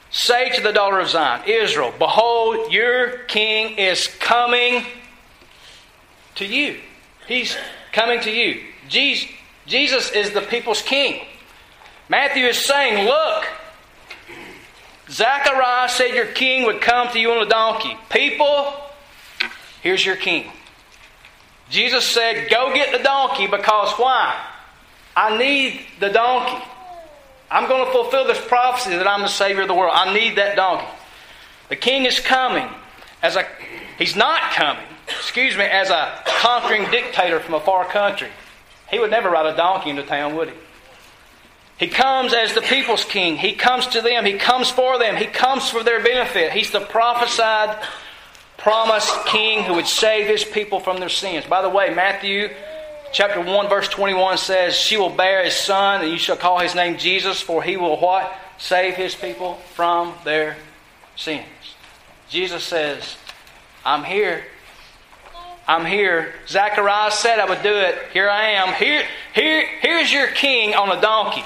Say 0.09 0.49
to 0.55 0.61
the 0.61 0.73
daughter 0.73 0.99
of 0.99 1.07
Zion, 1.07 1.47
Israel, 1.47 1.93
behold, 1.97 2.73
your 2.73 3.19
king 3.27 3.77
is 3.77 4.07
coming 4.19 4.83
to 6.35 6.45
you. 6.45 6.79
He's 7.27 7.55
coming 7.91 8.19
to 8.21 8.31
you. 8.31 8.63
Jesus 8.89 10.11
is 10.11 10.31
the 10.31 10.41
people's 10.41 10.81
king. 10.81 11.25
Matthew 12.09 12.45
is 12.45 12.65
saying, 12.65 13.05
Look, 13.05 13.45
Zechariah 15.09 15.89
said 15.89 16.15
your 16.15 16.25
king 16.25 16.65
would 16.65 16.81
come 16.81 17.09
to 17.09 17.19
you 17.19 17.31
on 17.31 17.45
a 17.45 17.49
donkey. 17.49 17.95
People, 18.09 18.73
here's 19.81 20.03
your 20.03 20.15
king. 20.15 20.51
Jesus 21.69 22.05
said, 22.05 22.49
Go 22.49 22.73
get 22.73 22.97
the 22.97 23.03
donkey 23.03 23.45
because 23.45 23.91
why? 23.99 24.56
I 25.17 25.35
need 25.35 25.81
the 25.99 26.09
donkey. 26.09 26.63
I'm 27.49 27.67
going 27.67 27.83
to 27.83 27.91
fulfill 27.91 28.27
this 28.27 28.39
prophecy 28.39 28.91
that 28.91 29.07
I'm 29.07 29.21
the 29.21 29.27
Savior 29.27 29.63
of 29.63 29.67
the 29.67 29.73
world. 29.73 29.93
I 29.95 30.13
need 30.13 30.37
that 30.37 30.55
donkey. 30.55 30.85
The 31.69 31.75
king 31.75 32.05
is 32.05 32.19
coming 32.19 32.69
as 33.23 33.35
a, 33.35 33.47
he's 33.97 34.15
not 34.15 34.53
coming, 34.53 34.85
excuse 35.07 35.57
me, 35.57 35.63
as 35.63 35.89
a 35.89 36.21
conquering 36.27 36.91
dictator 36.91 37.39
from 37.39 37.55
a 37.55 37.59
far 37.59 37.85
country. 37.85 38.29
He 38.91 38.99
would 38.99 39.09
never 39.09 39.31
ride 39.31 39.51
a 39.51 39.57
donkey 39.57 39.89
into 39.89 40.03
town, 40.03 40.35
would 40.35 40.49
he? 40.49 40.55
He 41.79 41.87
comes 41.87 42.31
as 42.35 42.53
the 42.53 42.61
people's 42.61 43.03
king. 43.03 43.37
He 43.37 43.53
comes 43.53 43.87
to 43.87 44.01
them. 44.01 44.23
He 44.23 44.33
comes 44.33 44.69
for 44.69 44.99
them. 44.99 45.15
He 45.15 45.25
comes 45.25 45.67
for 45.67 45.83
their 45.83 46.03
benefit. 46.03 46.51
He's 46.51 46.69
the 46.69 46.81
prophesied, 46.81 47.83
promised 48.57 49.25
king 49.25 49.63
who 49.63 49.73
would 49.73 49.87
save 49.87 50.27
his 50.27 50.43
people 50.43 50.79
from 50.79 50.99
their 50.99 51.09
sins. 51.09 51.45
By 51.45 51.63
the 51.63 51.69
way, 51.69 51.91
Matthew 51.91 52.49
chapter 53.11 53.41
1, 53.41 53.69
verse 53.69 53.87
21 53.87 54.37
says, 54.37 54.75
She 54.75 54.97
will 54.97 55.09
bear 55.09 55.43
his 55.43 55.55
son, 55.55 56.01
and 56.01 56.11
you 56.11 56.17
shall 56.17 56.37
call 56.37 56.59
his 56.59 56.75
name 56.75 56.97
Jesus, 56.97 57.41
for 57.41 57.63
he 57.63 57.77
will 57.77 57.97
what? 57.97 58.33
Save 58.57 58.95
his 58.95 59.15
people 59.15 59.55
from 59.73 60.13
their 60.23 60.57
sins. 61.15 61.45
Jesus 62.29 62.63
says, 62.63 63.17
I'm 63.85 64.03
here. 64.03 64.43
I'm 65.67 65.85
here. 65.85 66.33
Zacharias 66.47 67.15
said 67.15 67.39
I 67.39 67.45
would 67.45 67.61
do 67.61 67.75
it. 67.75 67.97
Here 68.13 68.29
I 68.29 68.51
am. 68.51 68.73
Here, 68.73 69.05
here, 69.33 69.67
here's 69.81 70.11
your 70.11 70.27
king 70.27 70.75
on 70.75 70.97
a 70.97 71.01
donkey. 71.01 71.43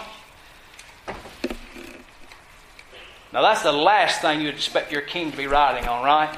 Now 3.33 3.41
that's 3.41 3.63
the 3.63 3.71
last 3.71 4.21
thing 4.21 4.41
you'd 4.41 4.55
expect 4.55 4.91
your 4.91 5.01
king 5.01 5.31
to 5.31 5.37
be 5.37 5.47
riding 5.47 5.87
on, 5.87 6.03
right? 6.03 6.37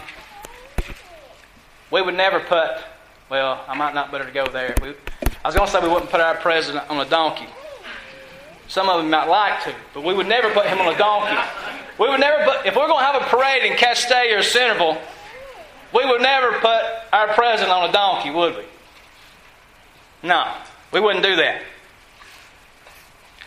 We 1.91 2.01
would 2.01 2.15
never 2.15 2.39
put, 2.39 2.69
well, 3.29 3.63
I 3.67 3.75
might 3.75 3.93
not 3.93 4.11
better 4.11 4.25
to 4.25 4.31
go 4.31 4.47
there. 4.47 4.75
We, 4.81 4.93
I 5.43 5.47
was 5.47 5.55
going 5.55 5.67
to 5.67 5.71
say 5.71 5.81
we 5.81 5.89
wouldn't 5.89 6.09
put 6.09 6.21
our 6.21 6.35
president 6.35 6.89
on 6.89 7.05
a 7.05 7.09
donkey. 7.09 7.47
Some 8.69 8.89
of 8.89 8.97
them 8.97 9.09
might 9.09 9.27
like 9.27 9.63
to, 9.65 9.75
but 9.93 10.03
we 10.03 10.13
would 10.13 10.27
never 10.27 10.49
put 10.51 10.65
him 10.65 10.79
on 10.79 10.93
a 10.93 10.97
donkey. 10.97 11.37
We 11.99 12.09
would 12.09 12.19
never 12.19 12.43
put, 12.45 12.65
if 12.65 12.75
we're 12.75 12.87
going 12.87 13.05
to 13.05 13.11
have 13.11 13.21
a 13.21 13.25
parade 13.25 13.63
in 13.69 13.77
Castalia 13.77 14.39
or 14.39 14.43
Centerville, 14.43 14.97
we 15.93 16.05
would 16.05 16.21
never 16.21 16.53
put 16.59 16.81
our 17.11 17.27
president 17.33 17.71
on 17.71 17.89
a 17.89 17.91
donkey, 17.91 18.31
would 18.31 18.55
we? 18.55 18.63
No, 20.23 20.51
we 20.91 21.01
wouldn't 21.01 21.23
do 21.23 21.35
that. 21.35 21.61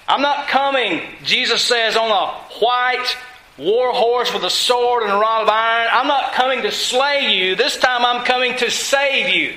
I'm 0.07 0.23
not 0.23 0.49
coming, 0.49 1.03
Jesus 1.25 1.63
says, 1.63 1.97
on 1.97 2.11
a 2.11 2.33
white 2.61 3.17
war 3.59 3.93
horse 3.93 4.33
with 4.33 4.45
a 4.45 4.51
sword 4.51 5.03
and 5.03 5.13
a 5.13 5.17
rod 5.17 5.43
of 5.43 5.49
iron. 5.49 5.89
I'm 5.91 6.07
not 6.07 6.35
coming 6.35 6.63
to 6.63 6.71
slay 6.71 7.35
you. 7.35 7.57
This 7.57 7.77
time 7.79 8.05
I'm 8.05 8.25
coming 8.25 8.57
to 8.59 8.71
save 8.71 9.35
you. 9.35 9.55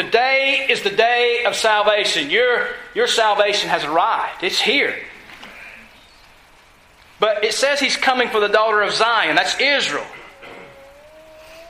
Today 0.00 0.66
is 0.70 0.82
the 0.82 0.88
day 0.88 1.44
of 1.44 1.54
salvation. 1.54 2.30
Your, 2.30 2.68
your 2.94 3.06
salvation 3.06 3.68
has 3.68 3.84
arrived, 3.84 4.42
it's 4.42 4.58
here. 4.58 4.96
But 7.18 7.44
it 7.44 7.52
says 7.52 7.80
he's 7.80 7.98
coming 7.98 8.30
for 8.30 8.40
the 8.40 8.48
daughter 8.48 8.80
of 8.80 8.94
Zion. 8.94 9.36
That's 9.36 9.60
Israel. 9.60 10.06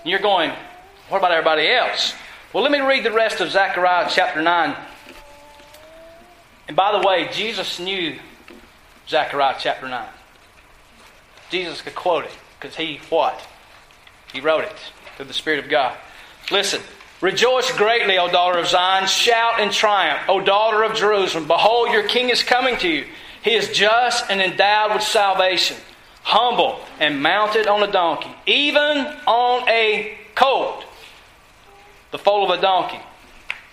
And 0.02 0.10
you're 0.10 0.20
going, 0.20 0.52
what 1.08 1.18
about 1.18 1.32
everybody 1.32 1.68
else? 1.72 2.14
Well, 2.52 2.62
let 2.62 2.70
me 2.70 2.78
read 2.78 3.04
the 3.04 3.10
rest 3.10 3.40
of 3.40 3.50
Zechariah 3.50 4.08
chapter 4.08 4.40
9. 4.40 4.76
And 6.68 6.76
by 6.76 6.96
the 6.96 7.04
way, 7.04 7.28
Jesus 7.32 7.80
knew 7.80 8.16
Zechariah 9.08 9.56
chapter 9.58 9.88
9. 9.88 10.08
Jesus 11.50 11.82
could 11.82 11.96
quote 11.96 12.26
it 12.26 12.32
because 12.60 12.76
he 12.76 13.00
what? 13.08 13.44
He 14.32 14.40
wrote 14.40 14.62
it 14.62 14.76
through 15.16 15.26
the 15.26 15.34
Spirit 15.34 15.64
of 15.64 15.68
God. 15.68 15.96
Listen. 16.52 16.80
Rejoice 17.20 17.70
greatly, 17.72 18.16
O 18.18 18.30
daughter 18.30 18.58
of 18.58 18.66
Zion. 18.66 19.06
Shout 19.06 19.60
in 19.60 19.70
triumph, 19.70 20.22
O 20.28 20.40
daughter 20.40 20.82
of 20.82 20.94
Jerusalem. 20.94 21.46
Behold, 21.46 21.90
your 21.90 22.08
king 22.08 22.30
is 22.30 22.42
coming 22.42 22.78
to 22.78 22.88
you. 22.88 23.06
He 23.42 23.54
is 23.54 23.68
just 23.70 24.30
and 24.30 24.40
endowed 24.40 24.94
with 24.94 25.02
salvation, 25.02 25.76
humble 26.22 26.80
and 26.98 27.22
mounted 27.22 27.66
on 27.66 27.82
a 27.82 27.92
donkey, 27.92 28.30
even 28.46 29.06
on 29.26 29.68
a 29.68 30.18
colt, 30.34 30.84
the 32.10 32.18
foal 32.18 32.50
of 32.50 32.58
a 32.58 32.62
donkey. 32.62 33.00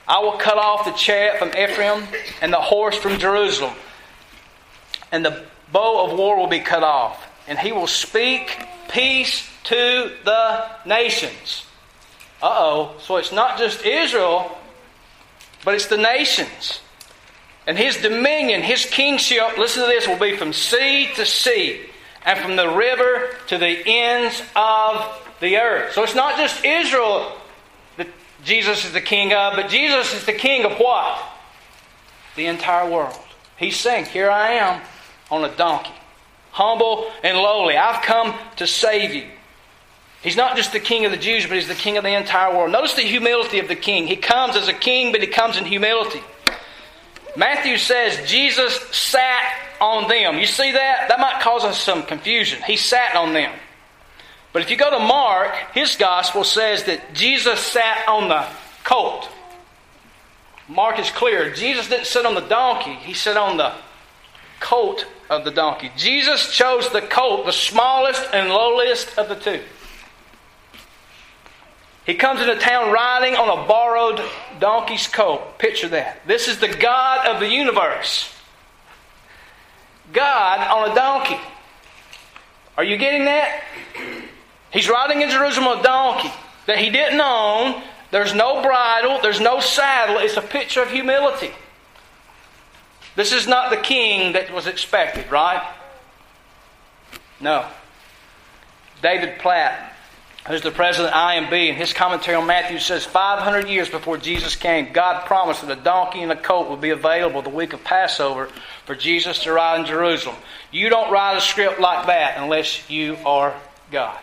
I 0.08 0.20
will 0.20 0.34
cut 0.34 0.58
off 0.58 0.86
the 0.86 0.92
chariot 0.92 1.38
from 1.38 1.50
Ephraim 1.50 2.04
and 2.42 2.52
the 2.52 2.62
horse 2.62 2.98
from 2.98 3.18
Jerusalem, 3.18 3.74
and 5.12 5.24
the 5.24 5.46
bow 5.72 6.06
of 6.06 6.18
war 6.18 6.38
will 6.38 6.48
be 6.48 6.60
cut 6.60 6.84
off, 6.84 7.26
and 7.48 7.60
he 7.60 7.72
will 7.72 7.88
speak 7.88 8.58
peace 8.90 9.50
to 9.66 10.12
the 10.24 10.66
nations. 10.86 11.67
Uh 12.42 12.48
oh. 12.50 12.96
So 13.00 13.18
it's 13.18 13.32
not 13.32 13.58
just 13.58 13.86
Israel, 13.86 14.58
but 15.66 15.76
it's 15.76 15.88
the 15.88 15.98
nations. 15.98 16.80
And 17.66 17.78
his 17.78 17.98
dominion, 17.98 18.62
his 18.62 18.86
kingship, 18.86 19.58
listen 19.58 19.84
to 19.84 19.88
this, 19.88 20.08
will 20.08 20.18
be 20.18 20.38
from 20.38 20.54
sea 20.54 21.10
to 21.16 21.26
sea 21.26 21.82
and 22.26 22.40
from 22.40 22.56
the 22.56 22.70
river 22.70 23.36
to 23.48 23.58
the 23.58 23.82
ends 23.86 24.42
of 24.56 25.22
the 25.40 25.58
earth. 25.58 25.94
So 25.94 26.04
it's 26.04 26.16
not 26.16 26.38
just 26.38 26.64
Israel 26.64 27.34
that 27.98 28.08
Jesus 28.44 28.86
is 28.86 28.94
the 28.94 29.02
king 29.02 29.34
of, 29.34 29.56
but 29.56 29.70
Jesus 29.70 30.14
is 30.14 30.26
the 30.26 30.34
king 30.34 30.64
of 30.66 30.78
what? 30.78 31.20
The 32.36 32.46
entire 32.46 32.90
world. 32.90 33.20
He's 33.58 33.78
saying, 33.78 34.06
Here 34.06 34.30
I 34.30 34.54
am 34.54 34.82
on 35.30 35.44
a 35.44 35.54
donkey, 35.56 35.94
humble 36.52 37.12
and 37.24 37.38
lowly. 37.38 37.76
I've 37.76 38.04
come 38.04 38.34
to 38.58 38.68
save 38.68 39.14
you. 39.14 39.28
He's 40.28 40.36
not 40.36 40.58
just 40.58 40.74
the 40.74 40.82
king 40.82 41.06
of 41.06 41.12
the 41.12 41.18
Jews, 41.18 41.46
but 41.48 41.56
he's 41.56 41.70
the 41.70 41.74
king 41.74 41.96
of 41.96 42.04
the 42.04 42.14
entire 42.14 42.54
world. 42.54 42.70
Notice 42.70 42.96
the 42.96 43.02
humility 43.02 43.60
of 43.60 43.70
the 43.70 43.78
king. 43.78 44.08
He 44.08 44.18
comes 44.18 44.58
as 44.58 44.68
a 44.68 44.74
king, 44.74 45.14
but 45.14 45.22
he 45.22 45.28
comes 45.28 45.56
in 45.56 45.64
humility. 45.64 46.20
Matthew 47.38 47.78
says 47.78 48.30
Jesus 48.30 48.76
sat 48.92 49.58
on 49.80 50.10
them. 50.10 50.38
You 50.38 50.46
see 50.46 50.74
that? 50.74 51.08
That 51.08 51.22
might 51.22 51.40
cause 51.42 51.64
us 51.64 51.80
some 51.80 52.04
confusion. 52.04 52.62
He 52.64 52.76
sat 52.76 53.16
on 53.16 53.32
them. 53.32 53.58
But 54.52 54.64
if 54.64 54.70
you 54.70 54.76
go 54.76 54.92
to 54.92 55.00
Mark, 55.00 55.56
his 55.74 55.96
gospel 55.96 56.44
says 56.44 56.84
that 56.84 57.14
Jesus 57.14 57.62
sat 57.62 58.06
on 58.10 58.28
the 58.28 58.46
colt. 58.84 59.30
Mark 60.68 61.00
is 61.00 61.10
clear. 61.10 61.54
Jesus 61.54 61.88
didn't 61.88 62.06
sit 62.06 62.26
on 62.26 62.36
the 62.36 62.42
donkey, 62.42 62.96
he 62.96 63.14
sat 63.14 63.38
on 63.38 63.56
the 63.56 63.72
colt 64.60 65.06
of 65.30 65.46
the 65.46 65.52
donkey. 65.52 65.90
Jesus 65.96 66.52
chose 66.52 66.90
the 66.90 67.00
colt, 67.00 67.46
the 67.46 67.54
smallest 67.54 68.28
and 68.34 68.50
lowliest 68.50 69.18
of 69.18 69.30
the 69.30 69.36
two. 69.36 69.62
He 72.08 72.16
comes 72.16 72.40
into 72.40 72.56
town 72.56 72.94
riding 72.94 73.36
on 73.36 73.50
a 73.50 73.68
borrowed 73.68 74.22
donkey's 74.62 75.08
coat. 75.08 75.60
Picture 75.60 75.90
that. 75.90 76.26
This 76.26 76.48
is 76.48 76.58
the 76.58 76.70
God 76.70 77.28
of 77.28 77.42
the 77.42 77.50
universe. 77.50 78.34
God 80.14 80.66
on 80.70 80.90
a 80.90 80.96
donkey. 80.96 81.38
Are 82.78 82.84
you 82.86 82.96
getting 82.96 83.26
that? 83.26 83.62
He's 84.72 84.88
riding 84.88 85.22
in 85.22 85.30
Jerusalem 85.30 85.68
on 85.68 85.80
a 85.80 85.84
donkey 85.84 86.32
that 86.66 86.78
he 86.78 86.90
didn't 86.90 87.20
own. 87.20 87.84
There's 88.12 88.34
no 88.34 88.62
bridle, 88.62 89.20
there's 89.22 89.42
no 89.42 89.60
saddle. 89.60 90.18
It's 90.20 90.38
a 90.38 90.42
picture 90.42 90.82
of 90.82 90.90
humility. 90.90 91.52
This 93.18 93.34
is 93.34 93.48
not 93.48 93.70
the 93.70 93.78
king 93.78 94.32
that 94.32 94.54
was 94.54 94.66
expected, 94.66 95.30
right? 95.30 95.76
No. 97.42 97.66
David 99.02 99.40
Platt 99.40 99.97
who's 100.48 100.62
the 100.62 100.72
president 100.72 101.14
of 101.14 101.20
IMB, 101.20 101.70
and 101.70 101.78
his 101.78 101.94
commentary 101.94 102.36
on 102.36 102.48
Matthew 102.48 102.80
says 102.80 103.06
500 103.06 103.68
years 103.68 103.90
before 103.90 104.18
Jesus 104.18 104.56
came, 104.56 104.94
God 104.94 105.26
promised 105.26 105.68
that 105.68 105.78
a 105.78 105.82
donkey 105.82 106.22
and 106.22 106.32
a 106.32 106.36
colt 106.36 106.70
would 106.70 106.80
be 106.80 106.92
available 106.92 107.42
the 107.42 107.50
week 107.50 107.74
of 107.74 107.84
Passover 107.84 108.50
for 108.86 108.96
Jesus 108.96 109.40
to 109.40 109.52
ride 109.52 109.82
in 109.82 109.86
Jerusalem. 109.86 110.38
You 110.72 110.90
don't 110.90 111.12
write 111.12 111.38
a 111.38 111.42
script 111.42 111.80
like 111.80 112.08
that 112.08 112.38
unless 112.38 112.90
you 112.90 113.18
are 113.26 113.54
God. 113.92 114.18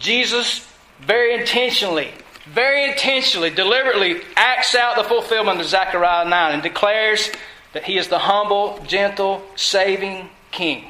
Jesus 0.00 0.66
very 1.00 1.34
intentionally, 1.34 2.10
very 2.46 2.90
intentionally, 2.90 3.50
deliberately 3.50 4.20
acts 4.34 4.74
out 4.74 4.96
the 4.96 5.04
fulfillment 5.04 5.60
of 5.60 5.66
Zechariah 5.66 6.28
9 6.28 6.54
and 6.54 6.62
declares 6.62 7.30
that 7.74 7.84
he 7.84 7.96
is 7.96 8.08
the 8.08 8.18
humble, 8.18 8.82
gentle, 8.86 9.42
saving 9.54 10.30
king 10.50 10.84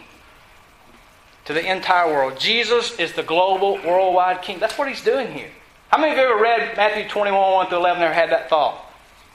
to 1.49 1.55
the 1.55 1.67
entire 1.67 2.07
world. 2.13 2.39
Jesus 2.39 2.99
is 2.99 3.15
the 3.15 3.23
global, 3.23 3.77
worldwide 3.77 4.43
king. 4.43 4.59
That's 4.59 4.77
what 4.77 4.87
he's 4.87 5.03
doing 5.03 5.33
here. 5.33 5.49
How 5.89 5.97
many 5.97 6.13
of 6.13 6.19
you 6.19 6.25
ever 6.25 6.39
read 6.39 6.77
Matthew 6.77 7.09
21, 7.09 7.41
1 7.41 7.69
through 7.69 7.79
11, 7.79 8.01
never 8.01 8.13
had 8.13 8.33
that 8.33 8.51
thought? 8.51 8.79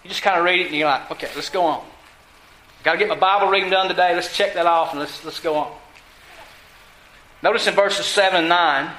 You 0.03 0.11
just 0.11 0.21
kind 0.21 0.37
of 0.37 0.45
read 0.45 0.59
it 0.59 0.67
and 0.67 0.75
you're 0.75 0.87
like, 0.87 1.09
okay, 1.09 1.27
let's 1.33 1.49
go 1.49 1.63
on. 1.65 1.83
Got 2.83 2.91
to 2.93 2.97
get 2.99 3.07
my 3.07 3.15
Bible 3.15 3.47
reading 3.47 3.71
done 3.71 3.87
today. 3.87 4.13
Let's 4.13 4.37
check 4.37 4.53
that 4.53 4.67
off 4.67 4.91
and 4.91 4.99
let's, 4.99 5.25
let's 5.25 5.39
go 5.39 5.55
on. 5.55 5.71
Notice 7.41 7.65
in 7.65 7.73
verses 7.73 8.05
7 8.05 8.41
and 8.41 8.49
9, 8.49 8.91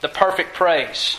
the 0.00 0.08
perfect 0.08 0.54
praise. 0.54 1.18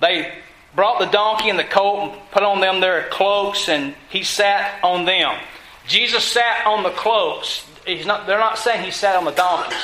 They 0.00 0.32
brought 0.76 1.00
the 1.00 1.06
donkey 1.06 1.50
and 1.50 1.58
the 1.58 1.64
colt 1.64 2.12
and 2.12 2.30
put 2.30 2.44
on 2.44 2.60
them 2.60 2.80
their 2.80 3.08
cloaks, 3.08 3.68
and 3.68 3.96
he 4.08 4.22
sat 4.22 4.78
on 4.84 5.04
them. 5.04 5.36
Jesus 5.88 6.22
sat 6.22 6.64
on 6.64 6.84
the 6.84 6.90
cloaks 6.90 7.66
he's 7.86 8.06
not, 8.06 8.26
they're 8.26 8.38
not 8.38 8.58
saying 8.58 8.84
he 8.84 8.90
sat 8.90 9.16
on 9.16 9.24
the 9.24 9.30
donkeys. 9.32 9.78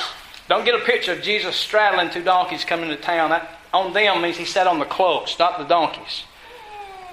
Don't 0.48 0.64
get 0.64 0.74
a 0.74 0.84
picture 0.84 1.12
of 1.12 1.22
Jesus 1.22 1.56
straddling 1.56 2.11
two 2.11 2.22
donkeys 2.22 2.64
coming 2.64 2.88
to 2.88 2.96
town. 2.96 3.30
That 3.30 3.58
on 3.72 3.92
them 3.92 4.22
means 4.22 4.37
he 4.37 4.44
sat 4.44 4.66
on 4.66 4.78
the 4.78 4.84
cloaks, 4.84 5.38
not 5.38 5.58
the 5.58 5.64
donkeys. 5.64 6.24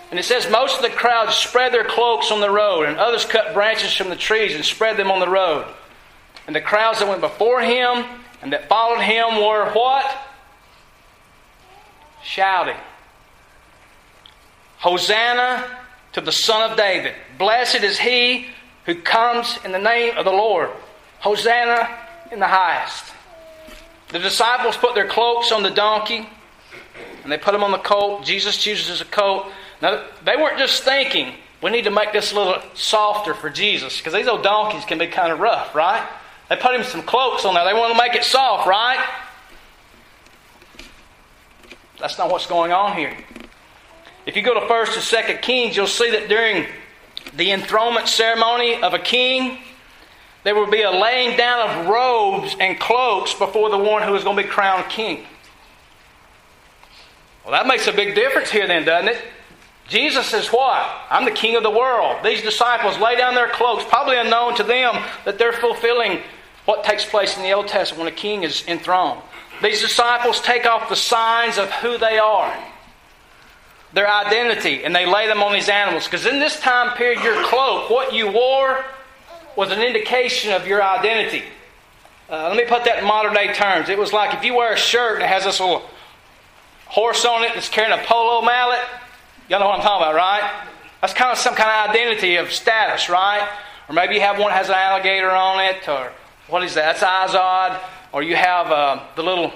And 0.10 0.20
it 0.20 0.24
says 0.24 0.50
most 0.50 0.78
of 0.78 0.84
the 0.84 0.90
crowd 0.90 1.32
spread 1.32 1.74
their 1.74 1.84
cloaks 1.84 2.32
on 2.32 2.40
the 2.40 2.50
road, 2.50 2.86
and 2.86 2.98
others 2.98 3.26
cut 3.26 3.54
branches 3.54 3.94
from 3.96 4.10
the 4.10 4.16
trees 4.16 4.56
and 4.56 4.64
spread 4.64 4.98
them 4.98 5.12
on 5.12 5.20
the 5.20 5.28
road. 5.28 5.68
And 6.48 6.56
the 6.56 6.62
crowds 6.62 7.00
that 7.00 7.08
went 7.08 7.22
before 7.22 7.62
him 7.62 8.06
and 8.42 8.54
that 8.54 8.70
followed 8.70 9.02
him 9.02 9.38
were 9.38 9.72
what? 9.72 10.06
Shouting. 12.24 12.78
Hosanna 14.78 15.66
to 16.14 16.22
the 16.22 16.32
Son 16.32 16.70
of 16.70 16.78
David. 16.78 17.14
Blessed 17.38 17.84
is 17.84 17.98
he 17.98 18.48
who 18.86 18.96
comes 18.96 19.58
in 19.64 19.72
the 19.72 19.80
name 19.80 20.18
of 20.18 20.26
the 20.26 20.32
Lord. 20.32 20.70
Hosanna 21.20 21.90
in 22.32 22.40
the 22.40 22.48
highest. 22.48 23.14
The 24.10 24.20
disciples 24.20 24.78
put 24.78 24.96
their 24.96 25.08
cloaks 25.08 25.52
on 25.52 25.64
the 25.64 25.72
donkey 25.72 26.28
and 27.24 27.32
they 27.32 27.38
put 27.38 27.52
them 27.52 27.64
on 27.64 27.72
the 27.72 27.80
colt. 27.80 28.24
Jesus 28.24 28.58
chooses 28.58 29.02
a 29.02 29.06
colt. 29.06 29.48
Now, 29.82 30.06
they 30.24 30.38
weren't 30.38 30.60
just 30.60 30.84
thinking, 30.84 31.34
we 31.62 31.72
need 31.72 31.86
to 31.86 31.92
make 31.92 32.14
this 32.14 32.32
a 32.32 32.36
little 32.36 32.62
softer 32.76 33.34
for 33.34 33.50
Jesus 33.50 33.98
because 33.98 34.14
these 34.14 34.28
old 34.28 34.44
donkeys 34.44 34.86
can 34.86 35.00
be 35.00 35.08
kind 35.08 35.32
of 35.32 35.40
rough, 35.40 35.74
right? 35.74 36.08
They 36.50 36.56
put 36.56 36.76
him 36.76 36.84
some 36.84 37.02
cloaks 37.02 37.44
on 37.44 37.56
there. 37.56 37.66
They 37.66 37.74
want 37.74 37.92
to 37.92 37.98
make 37.98 38.14
it 38.14 38.24
soft, 38.24 38.68
right? 38.68 39.04
That's 42.00 42.18
not 42.18 42.30
what's 42.30 42.46
going 42.46 42.72
on 42.72 42.96
here. 42.96 43.18
If 44.26 44.36
you 44.36 44.44
go 44.44 44.54
to 44.54 44.62
1st 44.62 45.22
and 45.22 45.38
2nd 45.38 45.42
Kings, 45.42 45.76
you'll 45.76 45.88
see 45.88 46.12
that 46.12 46.30
during 46.30 46.68
the 47.36 47.52
enthronement 47.52 48.08
ceremony 48.08 48.82
of 48.82 48.94
a 48.94 49.00
king, 49.00 49.60
there 50.44 50.56
will 50.56 50.70
be 50.70 50.84
a 50.84 50.92
laying 50.92 51.38
down 51.38 51.70
of 51.70 51.88
robes 51.88 52.56
and 52.60 52.80
cloaks 52.80 53.34
before 53.34 53.70
the 53.70 53.78
one 53.78 54.04
who 54.04 54.14
is 54.16 54.24
going 54.24 54.38
to 54.38 54.44
be 54.44 54.50
crowned 54.50 54.90
king. 54.90 55.26
Well, 57.44 57.54
that 57.54 57.68
makes 57.68 57.88
a 57.88 57.94
big 57.94 58.16
difference 58.16 58.50
here, 58.50 58.68
then, 58.68 58.86
doesn't 58.86 59.10
it? 59.10 59.22
Jesus 59.88 60.26
says, 60.28 60.48
What? 60.48 60.88
I'm 61.10 61.26
the 61.26 61.32
king 61.32 61.56
of 61.56 61.64
the 61.64 61.72
world. 61.72 62.24
These 62.24 62.42
disciples 62.42 62.98
lay 63.00 63.16
down 63.16 63.36
their 63.36 63.50
cloaks, 63.50 63.84
probably 63.86 64.18
unknown 64.18 64.56
to 64.56 64.64
them 64.64 65.04
that 65.26 65.38
they're 65.38 65.54
fulfilling 65.54 66.22
what 66.66 66.84
takes 66.84 67.06
place 67.06 67.38
in 67.38 67.44
the 67.44 67.52
Old 67.52 67.68
Testament 67.68 68.06
when 68.06 68.14
a 68.14 68.16
king 68.16 68.44
is 68.44 68.64
enthroned. 68.68 69.22
These 69.62 69.82
disciples 69.82 70.42
take 70.42 70.66
off 70.66 70.90
the 70.90 70.96
signs 70.96 71.58
of 71.58 71.72
who 71.72 71.98
they 71.98 72.18
are 72.18 72.56
their 73.96 74.12
identity 74.12 74.84
and 74.84 74.94
they 74.94 75.06
lay 75.06 75.26
them 75.26 75.42
on 75.42 75.54
these 75.54 75.70
animals. 75.70 76.04
Because 76.04 76.26
in 76.26 76.40
this 76.40 76.60
time 76.60 76.96
period, 76.98 77.24
your 77.24 77.42
cloak, 77.46 77.90
what 77.90 78.14
you 78.14 78.30
wore, 78.30 78.84
was 79.56 79.72
an 79.72 79.82
indication 79.82 80.52
of 80.52 80.68
your 80.68 80.84
identity. 80.84 81.44
Uh, 82.30 82.50
let 82.50 82.58
me 82.58 82.66
put 82.66 82.84
that 82.84 83.00
in 83.00 83.06
modern 83.06 83.34
day 83.34 83.54
terms. 83.54 83.88
It 83.88 83.98
was 83.98 84.12
like 84.12 84.36
if 84.36 84.44
you 84.44 84.54
wear 84.54 84.74
a 84.74 84.78
shirt 84.78 85.16
and 85.16 85.24
it 85.24 85.28
has 85.28 85.46
this 85.46 85.62
little 85.62 85.84
horse 86.88 87.24
on 87.24 87.44
it 87.44 87.52
that's 87.54 87.70
carrying 87.70 87.98
a 87.98 88.04
polo 88.04 88.42
mallet. 88.42 88.80
Y'all 89.48 89.62
know 89.62 89.68
what 89.68 89.80
I'm 89.80 89.82
talking 89.82 90.08
about, 90.08 90.16
right? 90.16 90.68
That's 91.00 91.14
kind 91.14 91.32
of 91.32 91.38
some 91.38 91.56
kind 91.56 91.70
of 91.70 91.96
identity 91.96 92.36
of 92.36 92.52
status, 92.52 93.10
right? 93.10 93.48
Or 93.88 93.96
maybe 93.96 94.16
you 94.16 94.22
have 94.22 94.40
one 94.40 94.50
that 94.50 94.58
has 94.58 94.70
an 94.70 94.76
alligator 94.76 95.30
on 95.30 95.64
it, 95.64 95.88
or 95.88 96.12
what 96.50 96.64
is 96.64 96.74
that? 96.74 97.00
That's 97.00 97.34
Izod. 97.34 97.80
Or 98.12 98.24
you 98.24 98.36
have 98.36 98.72
uh, 98.72 99.04
the 99.16 99.24
little 99.24 99.54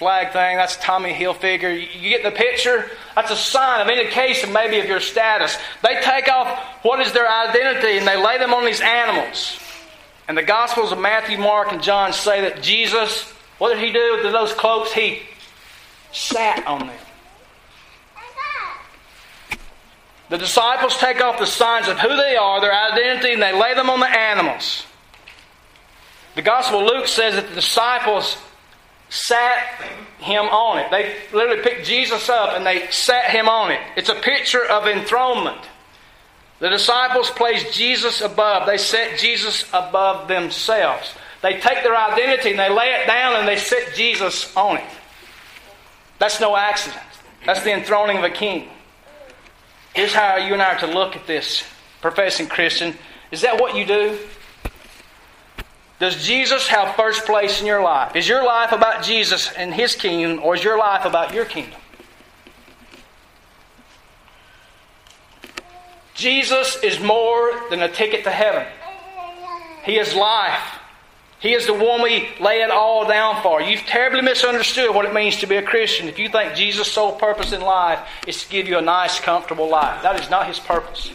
flag 0.00 0.32
thing. 0.32 0.56
That's 0.56 0.78
Tommy 0.78 1.12
Hilfiger. 1.12 1.78
You 1.78 2.08
get 2.08 2.22
the 2.22 2.30
picture? 2.30 2.90
That's 3.14 3.30
a 3.30 3.36
sign 3.36 3.82
of 3.82 3.88
indication 3.88 4.50
maybe 4.50 4.78
of 4.80 4.86
your 4.86 4.98
status. 4.98 5.58
They 5.82 6.00
take 6.00 6.26
off 6.26 6.58
what 6.82 7.00
is 7.00 7.12
their 7.12 7.30
identity 7.30 7.98
and 7.98 8.08
they 8.08 8.16
lay 8.16 8.38
them 8.38 8.54
on 8.54 8.64
these 8.64 8.80
animals. 8.80 9.60
And 10.26 10.38
the 10.38 10.42
Gospels 10.42 10.90
of 10.90 10.98
Matthew, 10.98 11.36
Mark, 11.36 11.70
and 11.70 11.82
John 11.82 12.14
say 12.14 12.40
that 12.40 12.62
Jesus, 12.62 13.30
what 13.58 13.74
did 13.74 13.84
he 13.84 13.92
do 13.92 14.20
with 14.24 14.32
those 14.32 14.54
cloaks? 14.54 14.90
He 14.90 15.20
sat 16.12 16.66
on 16.66 16.86
them. 16.86 16.98
The 20.30 20.38
disciples 20.38 20.96
take 20.96 21.20
off 21.20 21.38
the 21.38 21.44
signs 21.44 21.88
of 21.88 21.98
who 21.98 22.08
they 22.08 22.36
are, 22.36 22.58
their 22.62 22.72
identity, 22.72 23.34
and 23.34 23.42
they 23.42 23.52
lay 23.52 23.74
them 23.74 23.90
on 23.90 24.00
the 24.00 24.08
animals. 24.08 24.86
The 26.36 26.42
Gospel 26.42 26.80
of 26.80 26.86
Luke 26.86 27.06
says 27.06 27.34
that 27.34 27.50
the 27.50 27.54
disciples 27.54 28.38
sat 29.10 29.82
him 30.18 30.44
on 30.44 30.78
it. 30.78 30.90
They 30.90 31.16
literally 31.36 31.62
picked 31.62 31.84
Jesus 31.84 32.28
up 32.28 32.56
and 32.56 32.64
they 32.64 32.88
sat 32.90 33.26
him 33.26 33.48
on 33.48 33.70
it. 33.72 33.80
It's 33.96 34.08
a 34.08 34.14
picture 34.14 34.64
of 34.64 34.86
enthronement. 34.86 35.60
The 36.60 36.70
disciples 36.70 37.30
placed 37.30 37.74
Jesus 37.74 38.20
above. 38.20 38.66
They 38.66 38.78
set 38.78 39.18
Jesus 39.18 39.68
above 39.72 40.28
themselves. 40.28 41.14
They 41.42 41.54
take 41.54 41.82
their 41.82 41.96
identity 41.96 42.50
and 42.50 42.58
they 42.58 42.70
lay 42.70 42.90
it 43.02 43.06
down 43.06 43.36
and 43.36 43.48
they 43.48 43.56
set 43.56 43.94
Jesus 43.94 44.54
on 44.56 44.76
it. 44.76 44.90
That's 46.18 46.40
no 46.40 46.54
accident. 46.54 47.02
That's 47.46 47.62
the 47.64 47.72
enthroning 47.72 48.18
of 48.18 48.24
a 48.24 48.30
king. 48.30 48.68
Here's 49.94 50.12
how 50.12 50.36
you 50.36 50.52
and 50.52 50.62
I 50.62 50.74
are 50.74 50.80
to 50.80 50.86
look 50.86 51.16
at 51.16 51.26
this, 51.26 51.64
professing 52.00 52.46
Christian. 52.46 52.94
Is 53.32 53.40
that 53.40 53.60
what 53.60 53.74
you 53.74 53.86
do? 53.86 54.18
Does 56.00 56.26
Jesus 56.26 56.66
have 56.68 56.96
first 56.96 57.26
place 57.26 57.60
in 57.60 57.66
your 57.66 57.82
life? 57.82 58.16
Is 58.16 58.26
your 58.26 58.42
life 58.42 58.72
about 58.72 59.04
Jesus 59.04 59.52
and 59.52 59.72
His 59.72 59.94
kingdom, 59.94 60.40
or 60.42 60.54
is 60.54 60.64
your 60.64 60.78
life 60.78 61.04
about 61.04 61.34
your 61.34 61.44
kingdom? 61.44 61.78
Jesus 66.14 66.82
is 66.82 67.00
more 67.00 67.52
than 67.68 67.82
a 67.82 67.88
ticket 67.88 68.24
to 68.24 68.30
heaven. 68.30 68.66
He 69.84 69.98
is 69.98 70.14
life. 70.14 70.78
He 71.38 71.52
is 71.52 71.66
the 71.66 71.74
one 71.74 72.02
we 72.02 72.28
lay 72.40 72.62
it 72.62 72.70
all 72.70 73.06
down 73.06 73.42
for. 73.42 73.60
You've 73.60 73.80
terribly 73.80 74.22
misunderstood 74.22 74.94
what 74.94 75.04
it 75.04 75.14
means 75.14 75.36
to 75.38 75.46
be 75.46 75.56
a 75.56 75.62
Christian 75.62 76.08
if 76.08 76.18
you 76.18 76.30
think 76.30 76.54
Jesus' 76.54 76.90
sole 76.90 77.12
purpose 77.12 77.52
in 77.52 77.60
life 77.60 78.00
is 78.26 78.42
to 78.42 78.50
give 78.50 78.68
you 78.68 78.78
a 78.78 78.82
nice, 78.82 79.20
comfortable 79.20 79.68
life. 79.68 80.02
That 80.02 80.18
is 80.18 80.30
not 80.30 80.46
His 80.46 80.58
purpose. 80.58 81.10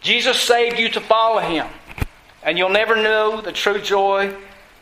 Jesus 0.00 0.40
saved 0.40 0.78
you 0.78 0.88
to 0.90 1.00
follow 1.00 1.40
Him. 1.40 1.66
And 2.42 2.56
you'll 2.56 2.68
never 2.68 2.96
know 2.96 3.40
the 3.40 3.52
true 3.52 3.80
joy 3.80 4.34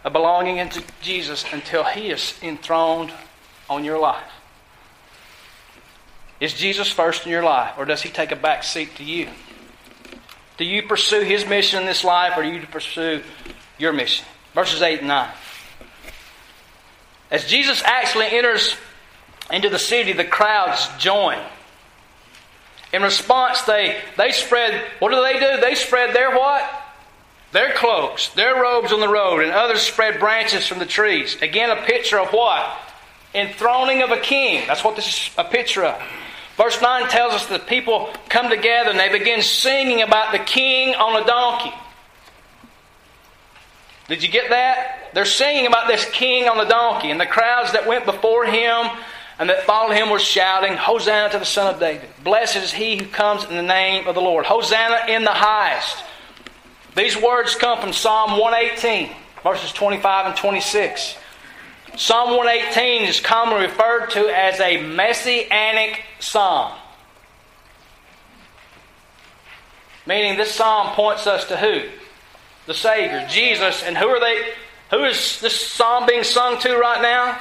of 0.04 0.12
belonging 0.12 0.58
into 0.58 0.82
Jesus 1.00 1.44
until 1.52 1.84
He 1.84 2.10
is 2.10 2.34
enthroned 2.42 3.12
on 3.68 3.84
your 3.84 3.98
life. 3.98 4.30
Is 6.38 6.52
Jesus 6.52 6.90
first 6.90 7.24
in 7.24 7.32
your 7.32 7.42
life, 7.42 7.74
or 7.78 7.84
does 7.84 8.02
He 8.02 8.10
take 8.10 8.30
a 8.30 8.36
back 8.36 8.62
seat 8.62 8.94
to 8.96 9.04
you? 9.04 9.28
Do 10.58 10.64
you 10.64 10.82
pursue 10.82 11.22
His 11.22 11.46
mission 11.46 11.80
in 11.80 11.86
this 11.86 12.04
life, 12.04 12.34
or 12.36 12.42
do 12.42 12.48
you 12.48 12.60
pursue 12.66 13.22
your 13.78 13.92
mission? 13.92 14.26
Verses 14.54 14.82
8 14.82 15.00
and 15.00 15.08
9. 15.08 15.30
As 17.30 17.46
Jesus 17.46 17.82
actually 17.84 18.26
enters 18.26 18.76
into 19.50 19.68
the 19.68 19.78
city, 19.78 20.12
the 20.12 20.24
crowds 20.24 20.88
join. 20.98 21.38
In 22.92 23.02
response, 23.02 23.62
they, 23.62 24.00
they 24.16 24.30
spread, 24.30 24.80
what 25.00 25.10
do 25.10 25.20
they 25.22 25.38
do? 25.38 25.60
They 25.60 25.74
spread 25.74 26.14
their 26.14 26.30
what? 26.30 26.85
Their 27.56 27.72
cloaks, 27.72 28.28
their 28.34 28.60
robes 28.60 28.92
on 28.92 29.00
the 29.00 29.08
road, 29.08 29.42
and 29.42 29.50
others 29.50 29.80
spread 29.80 30.20
branches 30.20 30.66
from 30.66 30.78
the 30.78 30.84
trees. 30.84 31.40
Again, 31.40 31.70
a 31.70 31.82
picture 31.86 32.20
of 32.20 32.28
what? 32.28 32.70
Enthroning 33.34 34.02
of 34.02 34.10
a 34.10 34.18
king. 34.18 34.64
That's 34.66 34.84
what 34.84 34.94
this 34.94 35.06
is 35.08 35.30
a 35.38 35.44
picture 35.44 35.82
of. 35.82 36.02
Verse 36.58 36.82
9 36.82 37.08
tells 37.08 37.32
us 37.32 37.46
that 37.46 37.66
people 37.66 38.10
come 38.28 38.50
together 38.50 38.90
and 38.90 39.00
they 39.00 39.08
begin 39.08 39.40
singing 39.40 40.02
about 40.02 40.32
the 40.32 40.38
king 40.38 40.94
on 40.96 41.22
a 41.22 41.26
donkey. 41.26 41.72
Did 44.08 44.22
you 44.22 44.28
get 44.28 44.50
that? 44.50 45.10
They're 45.14 45.24
singing 45.24 45.66
about 45.66 45.88
this 45.88 46.04
king 46.10 46.48
on 46.48 46.58
the 46.58 46.64
donkey, 46.64 47.10
and 47.10 47.18
the 47.18 47.24
crowds 47.24 47.72
that 47.72 47.86
went 47.86 48.04
before 48.04 48.44
him 48.44 48.86
and 49.38 49.48
that 49.48 49.62
followed 49.62 49.94
him 49.94 50.10
were 50.10 50.18
shouting, 50.18 50.74
Hosanna 50.74 51.30
to 51.30 51.38
the 51.38 51.46
Son 51.46 51.72
of 51.72 51.80
David. 51.80 52.10
Blessed 52.22 52.56
is 52.56 52.72
he 52.72 52.98
who 52.98 53.06
comes 53.06 53.44
in 53.44 53.56
the 53.56 53.62
name 53.62 54.06
of 54.06 54.14
the 54.14 54.20
Lord. 54.20 54.44
Hosanna 54.44 55.06
in 55.08 55.24
the 55.24 55.30
highest. 55.30 56.04
These 56.96 57.20
words 57.20 57.54
come 57.54 57.78
from 57.78 57.92
Psalm 57.92 58.40
118, 58.40 59.14
verses 59.42 59.70
25 59.72 60.26
and 60.28 60.36
26. 60.36 61.16
Psalm 61.94 62.36
118 62.38 63.02
is 63.06 63.20
commonly 63.20 63.66
referred 63.66 64.08
to 64.12 64.34
as 64.34 64.58
a 64.60 64.80
messianic 64.80 66.02
psalm. 66.20 66.72
Meaning 70.06 70.38
this 70.38 70.54
psalm 70.54 70.94
points 70.94 71.26
us 71.26 71.44
to 71.48 71.58
who? 71.58 71.82
The 72.64 72.72
Savior, 72.72 73.26
Jesus. 73.28 73.82
And 73.82 73.96
who 73.98 74.08
are 74.08 74.20
they? 74.20 74.52
Who 74.90 75.04
is 75.04 75.38
this 75.40 75.68
psalm 75.68 76.06
being 76.06 76.24
sung 76.24 76.58
to 76.60 76.78
right 76.78 77.02
now? 77.02 77.38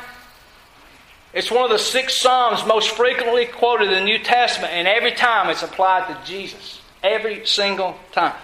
It's 1.33 1.49
one 1.49 1.63
of 1.63 1.71
the 1.71 1.79
six 1.79 2.19
psalms 2.19 2.65
most 2.65 2.89
frequently 2.89 3.45
quoted 3.45 3.87
in 3.87 3.93
the 3.93 4.03
New 4.03 4.19
Testament, 4.19 4.73
and 4.73 4.87
every 4.87 5.11
time 5.11 5.49
it's 5.49 5.63
applied 5.63 6.07
to 6.07 6.29
Jesus. 6.29 6.81
Every 7.01 7.45
single 7.45 7.97
time. 8.11 8.35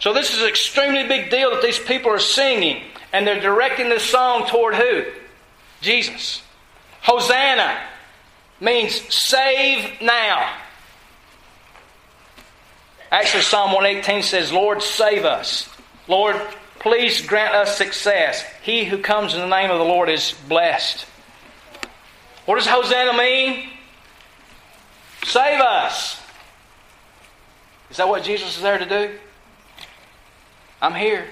So 0.00 0.12
this 0.12 0.34
is 0.34 0.42
an 0.42 0.48
extremely 0.48 1.06
big 1.06 1.30
deal 1.30 1.50
that 1.50 1.62
these 1.62 1.78
people 1.78 2.10
are 2.10 2.18
singing, 2.18 2.82
and 3.12 3.26
they're 3.26 3.40
directing 3.40 3.88
this 3.88 4.04
song 4.04 4.46
toward 4.46 4.74
who? 4.74 5.04
Jesus. 5.80 6.42
Hosanna 7.02 7.80
means 8.60 8.94
save 9.14 10.00
now. 10.00 10.54
Actually, 13.10 13.42
Psalm 13.42 13.72
118 13.72 14.22
says, 14.22 14.52
Lord, 14.52 14.82
save 14.82 15.24
us. 15.24 15.68
Lord, 16.08 16.36
please 16.80 17.24
grant 17.24 17.54
us 17.54 17.76
success. 17.76 18.44
He 18.62 18.84
who 18.84 18.98
comes 18.98 19.34
in 19.34 19.40
the 19.40 19.46
name 19.46 19.70
of 19.70 19.78
the 19.78 19.84
Lord 19.84 20.08
is 20.08 20.34
blessed. 20.48 21.06
What 22.44 22.56
does 22.56 22.66
Hosanna 22.66 23.16
mean? 23.16 23.70
Save 25.24 25.60
us. 25.60 26.20
Is 27.90 27.96
that 27.96 28.08
what 28.08 28.24
Jesus 28.24 28.56
is 28.56 28.62
there 28.62 28.78
to 28.78 28.86
do? 28.86 29.18
I'm 30.86 30.94
here. 30.94 31.24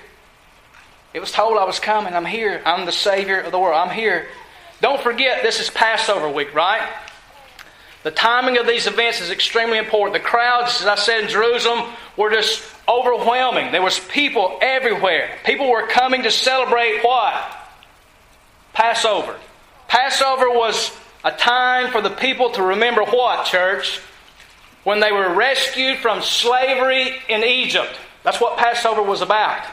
It 1.13 1.21
was 1.21 1.31
told 1.31 1.57
I 1.59 1.65
was 1.65 1.79
coming. 1.79 2.13
I'm 2.13 2.25
here. 2.25 2.61
I'm 2.67 2.87
the 2.87 2.93
Savior 2.93 3.39
of 3.39 3.53
the 3.53 3.59
world. 3.61 3.77
I'm 3.77 3.95
here. 3.95 4.27
Don't 4.81 5.01
forget, 5.01 5.45
this 5.45 5.61
is 5.61 5.71
Passover 5.71 6.29
week, 6.29 6.53
right? 6.57 6.83
The 8.03 8.11
timing 8.11 8.59
of 8.59 8.67
these 8.67 8.89
events 8.89 9.21
is 9.21 9.31
extremely 9.31 9.79
important. 9.79 10.13
The 10.13 10.29
crowds, 10.29 10.81
as 10.81 10.89
I 10.89 10.97
said 10.97 11.23
in 11.23 11.29
Jerusalem, 11.29 11.89
were 12.17 12.31
just 12.31 12.65
overwhelming. 12.89 13.71
There 13.71 13.81
was 13.81 14.01
people 14.01 14.59
everywhere. 14.61 15.31
People 15.45 15.71
were 15.71 15.87
coming 15.87 16.25
to 16.25 16.33
celebrate 16.33 17.03
what? 17.03 17.35
Passover. 18.73 19.37
Passover 19.87 20.51
was 20.51 20.91
a 21.23 21.31
time 21.31 21.93
for 21.93 22.01
the 22.01 22.11
people 22.11 22.51
to 22.51 22.63
remember 22.65 23.05
what, 23.05 23.47
church? 23.47 24.01
When 24.83 24.99
they 24.99 25.13
were 25.13 25.33
rescued 25.33 25.99
from 25.99 26.23
slavery 26.23 27.15
in 27.29 27.45
Egypt. 27.45 27.97
That's 28.25 28.41
what 28.41 28.59
Passover 28.59 29.03
was 29.03 29.21
about. 29.21 29.65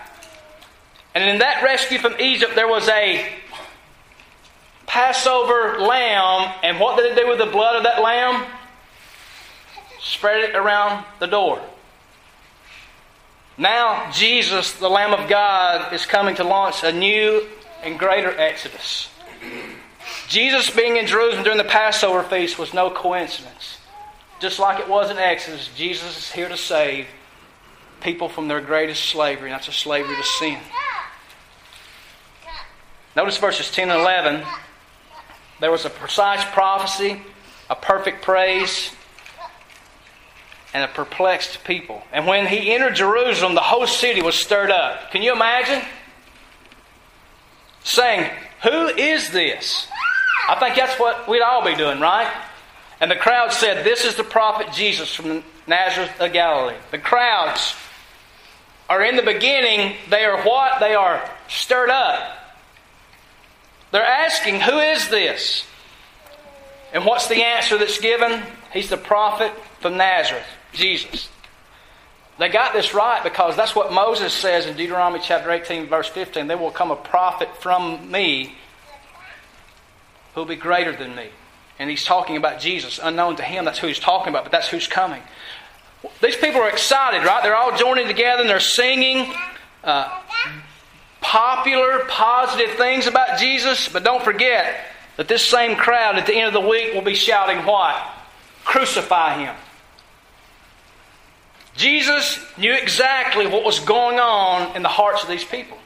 And 1.15 1.23
in 1.23 1.39
that 1.39 1.63
rescue 1.63 1.97
from 1.97 2.15
Egypt, 2.19 2.53
there 2.55 2.67
was 2.67 2.87
a 2.89 3.27
Passover 4.85 5.79
lamb. 5.79 6.53
And 6.61 6.79
what 6.79 6.97
did 6.97 7.11
they 7.11 7.21
do 7.21 7.27
with 7.27 7.39
the 7.39 7.45
blood 7.45 7.77
of 7.77 7.83
that 7.83 8.01
lamb? 8.01 8.45
Spread 9.99 10.49
it 10.49 10.55
around 10.55 11.05
the 11.19 11.27
door. 11.27 11.61
Now, 13.57 14.11
Jesus, 14.11 14.73
the 14.73 14.89
Lamb 14.89 15.13
of 15.13 15.29
God, 15.29 15.93
is 15.93 16.05
coming 16.05 16.35
to 16.35 16.43
launch 16.43 16.83
a 16.83 16.91
new 16.91 17.47
and 17.83 17.99
greater 17.99 18.37
exodus. 18.37 19.09
Jesus 20.27 20.69
being 20.69 20.97
in 20.97 21.05
Jerusalem 21.05 21.43
during 21.43 21.57
the 21.57 21.63
Passover 21.63 22.23
feast 22.23 22.57
was 22.57 22.73
no 22.73 22.89
coincidence. 22.89 23.77
Just 24.39 24.59
like 24.59 24.79
it 24.79 24.89
was 24.89 25.11
in 25.11 25.17
Exodus, 25.17 25.69
Jesus 25.75 26.17
is 26.17 26.31
here 26.31 26.49
to 26.49 26.57
save 26.57 27.05
people 28.01 28.27
from 28.27 28.47
their 28.47 28.61
greatest 28.61 29.05
slavery, 29.05 29.49
and 29.49 29.53
that's 29.53 29.67
a 29.67 29.71
slavery 29.71 30.15
to 30.15 30.23
sin. 30.23 30.57
Notice 33.15 33.37
verses 33.37 33.69
10 33.71 33.89
and 33.89 34.01
11. 34.01 34.43
There 35.59 35.71
was 35.71 35.85
a 35.85 35.89
precise 35.89 36.43
prophecy, 36.51 37.21
a 37.69 37.75
perfect 37.75 38.23
praise, 38.23 38.91
and 40.73 40.83
a 40.83 40.87
perplexed 40.87 41.63
people. 41.63 42.01
And 42.11 42.25
when 42.25 42.47
he 42.47 42.71
entered 42.71 42.95
Jerusalem, 42.95 43.55
the 43.55 43.61
whole 43.61 43.87
city 43.87 44.21
was 44.21 44.35
stirred 44.35 44.71
up. 44.71 45.11
Can 45.11 45.21
you 45.21 45.33
imagine? 45.33 45.85
Saying, 47.83 48.31
Who 48.63 48.87
is 48.87 49.31
this? 49.31 49.87
I 50.47 50.55
think 50.55 50.75
that's 50.75 50.99
what 50.99 51.27
we'd 51.27 51.41
all 51.41 51.63
be 51.63 51.75
doing, 51.75 51.99
right? 51.99 52.31
And 53.01 53.11
the 53.11 53.15
crowd 53.15 53.51
said, 53.51 53.83
This 53.83 54.05
is 54.05 54.15
the 54.15 54.23
prophet 54.23 54.67
Jesus 54.73 55.13
from 55.13 55.43
Nazareth 55.67 56.19
of 56.19 56.31
Galilee. 56.31 56.75
The 56.91 56.99
crowds 56.99 57.75
are 58.91 59.03
in 59.05 59.15
the 59.15 59.23
beginning, 59.23 59.95
they 60.09 60.25
are 60.25 60.43
what? 60.43 60.81
They 60.81 60.93
are 60.93 61.23
stirred 61.47 61.89
up. 61.89 62.37
They're 63.91 64.03
asking, 64.03 64.59
Who 64.59 64.79
is 64.79 65.07
this? 65.07 65.65
And 66.93 67.05
what's 67.05 67.29
the 67.29 67.41
answer 67.41 67.77
that's 67.77 68.01
given? 68.01 68.43
He's 68.73 68.89
the 68.89 68.97
prophet 68.97 69.53
from 69.79 69.95
Nazareth, 69.95 70.45
Jesus. 70.73 71.29
They 72.37 72.49
got 72.49 72.73
this 72.73 72.93
right 72.93 73.23
because 73.23 73.55
that's 73.55 73.73
what 73.73 73.93
Moses 73.93 74.33
says 74.33 74.65
in 74.65 74.75
Deuteronomy 74.75 75.23
chapter 75.23 75.49
18, 75.51 75.87
verse 75.87 76.09
15. 76.09 76.47
There 76.47 76.57
will 76.57 76.71
come 76.71 76.91
a 76.91 76.97
prophet 76.97 77.47
from 77.61 78.11
me 78.11 78.55
who 80.33 80.41
will 80.41 80.47
be 80.47 80.57
greater 80.57 80.93
than 80.93 81.15
me. 81.15 81.29
And 81.79 81.89
he's 81.89 82.03
talking 82.03 82.35
about 82.35 82.59
Jesus. 82.59 82.99
Unknown 83.01 83.37
to 83.37 83.43
him, 83.43 83.63
that's 83.63 83.79
who 83.79 83.87
he's 83.87 83.99
talking 83.99 84.29
about, 84.29 84.43
but 84.43 84.51
that's 84.51 84.67
who's 84.67 84.87
coming. 84.87 85.21
These 86.21 86.35
people 86.37 86.61
are 86.61 86.69
excited, 86.69 87.25
right? 87.25 87.43
They're 87.43 87.55
all 87.55 87.77
joining 87.77 88.07
together 88.07 88.41
and 88.41 88.49
they're 88.49 88.59
singing 88.59 89.33
uh, 89.83 90.21
popular, 91.21 92.05
positive 92.07 92.71
things 92.75 93.07
about 93.07 93.39
Jesus. 93.39 93.87
But 93.87 94.03
don't 94.03 94.23
forget 94.23 94.85
that 95.17 95.27
this 95.27 95.45
same 95.45 95.75
crowd 95.75 96.15
at 96.17 96.25
the 96.25 96.35
end 96.35 96.47
of 96.47 96.53
the 96.53 96.67
week 96.67 96.93
will 96.93 97.01
be 97.01 97.15
shouting 97.15 97.65
what? 97.65 97.95
Crucify 98.63 99.43
him. 99.43 99.55
Jesus 101.75 102.39
knew 102.57 102.73
exactly 102.73 103.47
what 103.47 103.63
was 103.63 103.79
going 103.79 104.19
on 104.19 104.75
in 104.75 104.81
the 104.81 104.89
hearts 104.89 105.23
of 105.23 105.29
these 105.29 105.43
people. 105.43 105.77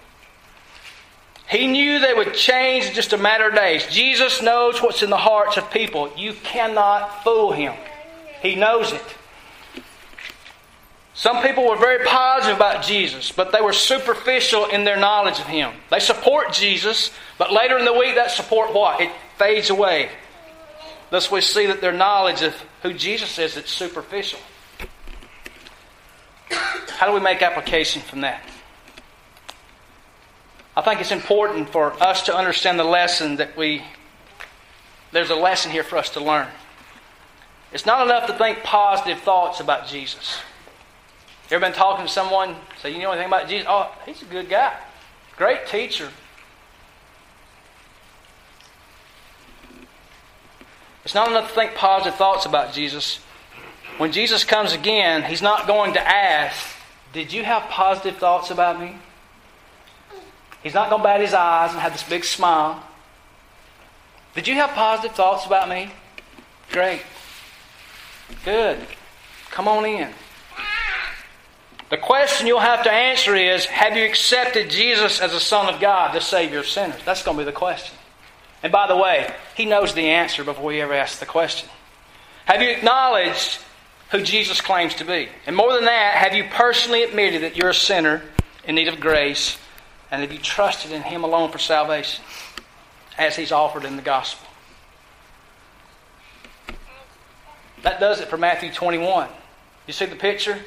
He 1.47 1.67
knew 1.67 1.99
they 1.99 2.13
would 2.13 2.33
change 2.33 2.85
in 2.85 2.93
just 2.93 3.13
a 3.13 3.17
matter 3.17 3.49
of 3.49 3.55
days. 3.55 3.85
Jesus 3.87 4.41
knows 4.41 4.81
what's 4.81 5.03
in 5.03 5.11
the 5.11 5.17
hearts 5.17 5.57
of 5.57 5.69
people. 5.69 6.11
You 6.17 6.33
cannot 6.33 7.23
fool 7.23 7.51
him. 7.51 7.73
He 8.41 8.55
knows 8.55 8.91
it. 8.93 9.15
Some 11.15 11.41
people 11.41 11.65
were 11.65 11.77
very 11.77 12.05
positive 12.05 12.57
about 12.57 12.83
Jesus, 12.83 13.31
but 13.31 13.53
they 13.53 13.61
were 13.61 13.71
superficial 13.71 14.65
in 14.65 14.83
their 14.83 14.97
knowledge 14.97 15.39
of 15.39 15.47
him. 15.47 15.71
They 15.89 16.01
support 16.01 16.51
Jesus, 16.51 17.09
but 17.37 17.53
later 17.53 17.79
in 17.79 17.85
the 17.85 17.93
week 17.93 18.15
that 18.15 18.31
support 18.31 18.73
what? 18.73 18.99
It 18.99 19.11
fades 19.37 19.69
away. 19.69 20.09
Thus 21.11 21.31
we 21.31 21.39
see 21.39 21.67
that 21.67 21.79
their 21.79 21.93
knowledge 21.93 22.41
of 22.41 22.53
who 22.83 22.93
Jesus 22.93 23.39
is 23.39 23.55
is 23.55 23.65
superficial. 23.65 24.39
How 26.49 27.07
do 27.07 27.13
we 27.13 27.21
make 27.21 27.41
application 27.41 28.01
from 28.01 28.21
that? 28.21 28.43
I 30.75 30.81
think 30.81 30.99
it's 30.99 31.11
important 31.11 31.69
for 31.69 31.93
us 32.03 32.23
to 32.23 32.35
understand 32.35 32.77
the 32.77 32.83
lesson 32.83 33.37
that 33.37 33.55
we, 33.55 33.83
there's 35.13 35.29
a 35.29 35.35
lesson 35.35 35.71
here 35.71 35.83
for 35.85 35.97
us 35.97 36.09
to 36.11 36.19
learn. 36.19 36.49
It's 37.71 37.85
not 37.85 38.05
enough 38.05 38.27
to 38.27 38.33
think 38.37 38.63
positive 38.63 39.19
thoughts 39.19 39.61
about 39.61 39.87
Jesus. 39.87 40.39
You 41.49 41.55
ever 41.55 41.65
been 41.65 41.73
talking 41.73 42.05
to 42.05 42.11
someone, 42.11 42.55
say, 42.81 42.91
you 42.91 42.99
know 42.99 43.11
anything 43.11 43.27
about 43.27 43.47
Jesus? 43.47 43.67
Oh, 43.69 43.93
he's 44.05 44.21
a 44.23 44.25
good 44.25 44.49
guy. 44.49 44.75
Great 45.37 45.67
teacher. 45.67 46.09
It's 51.03 51.13
not 51.13 51.29
enough 51.29 51.49
to 51.49 51.53
think 51.53 51.75
positive 51.75 52.15
thoughts 52.15 52.47
about 52.47 52.73
Jesus. 52.73 53.19
When 53.97 54.11
Jesus 54.11 54.43
comes 54.43 54.73
again, 54.73 55.21
he's 55.23 55.43
not 55.43 55.67
going 55.67 55.93
to 55.93 56.01
ask, 56.01 56.67
Did 57.13 57.31
you 57.31 57.43
have 57.43 57.69
positive 57.69 58.17
thoughts 58.17 58.49
about 58.49 58.79
me? 58.79 58.97
He's 60.63 60.73
not 60.73 60.89
going 60.89 61.01
to 61.01 61.03
bat 61.03 61.21
his 61.21 61.35
eyes 61.35 61.71
and 61.71 61.79
have 61.79 61.93
this 61.93 62.01
big 62.01 62.23
smile. 62.23 62.83
Did 64.33 64.47
you 64.47 64.55
have 64.55 64.71
positive 64.71 65.15
thoughts 65.15 65.45
about 65.45 65.69
me? 65.69 65.91
Great. 66.71 67.03
Good. 68.43 68.79
Come 69.51 69.67
on 69.67 69.85
in. 69.85 70.09
The 71.95 72.01
question 72.01 72.45
you'll 72.45 72.59
have 72.59 72.83
to 72.83 72.91
answer 72.91 73.37
is 73.37 73.63
Have 73.67 73.95
you 73.95 74.03
accepted 74.03 74.69
Jesus 74.69 75.21
as 75.21 75.31
the 75.31 75.39
Son 75.39 75.73
of 75.73 75.79
God, 75.79 76.13
the 76.13 76.19
Savior 76.19 76.59
of 76.59 76.67
sinners? 76.67 76.99
That's 77.05 77.23
going 77.23 77.37
to 77.37 77.41
be 77.43 77.45
the 77.45 77.53
question. 77.53 77.95
And 78.61 78.69
by 78.69 78.85
the 78.87 78.97
way, 78.97 79.33
He 79.55 79.65
knows 79.65 79.93
the 79.93 80.09
answer 80.09 80.43
before 80.43 80.73
He 80.73 80.81
ever 80.81 80.91
asks 80.91 81.21
the 81.21 81.25
question. 81.25 81.69
Have 82.47 82.61
you 82.61 82.67
acknowledged 82.67 83.59
who 84.11 84.21
Jesus 84.21 84.59
claims 84.59 84.93
to 84.95 85.05
be? 85.05 85.29
And 85.47 85.55
more 85.55 85.71
than 85.71 85.85
that, 85.85 86.15
have 86.15 86.33
you 86.33 86.43
personally 86.51 87.01
admitted 87.03 87.43
that 87.43 87.55
you're 87.55 87.69
a 87.69 87.73
sinner 87.73 88.23
in 88.65 88.75
need 88.75 88.89
of 88.89 88.99
grace 88.99 89.57
and 90.11 90.21
have 90.21 90.33
you 90.33 90.39
trusted 90.39 90.91
in 90.91 91.01
Him 91.01 91.23
alone 91.23 91.49
for 91.49 91.59
salvation 91.59 92.25
as 93.17 93.37
He's 93.37 93.53
offered 93.53 93.85
in 93.85 93.95
the 93.95 94.01
gospel? 94.01 94.49
That 97.83 98.01
does 98.01 98.19
it 98.19 98.27
for 98.27 98.35
Matthew 98.35 98.69
21. 98.73 99.29
You 99.87 99.93
see 99.93 100.07
the 100.07 100.17
picture? 100.17 100.59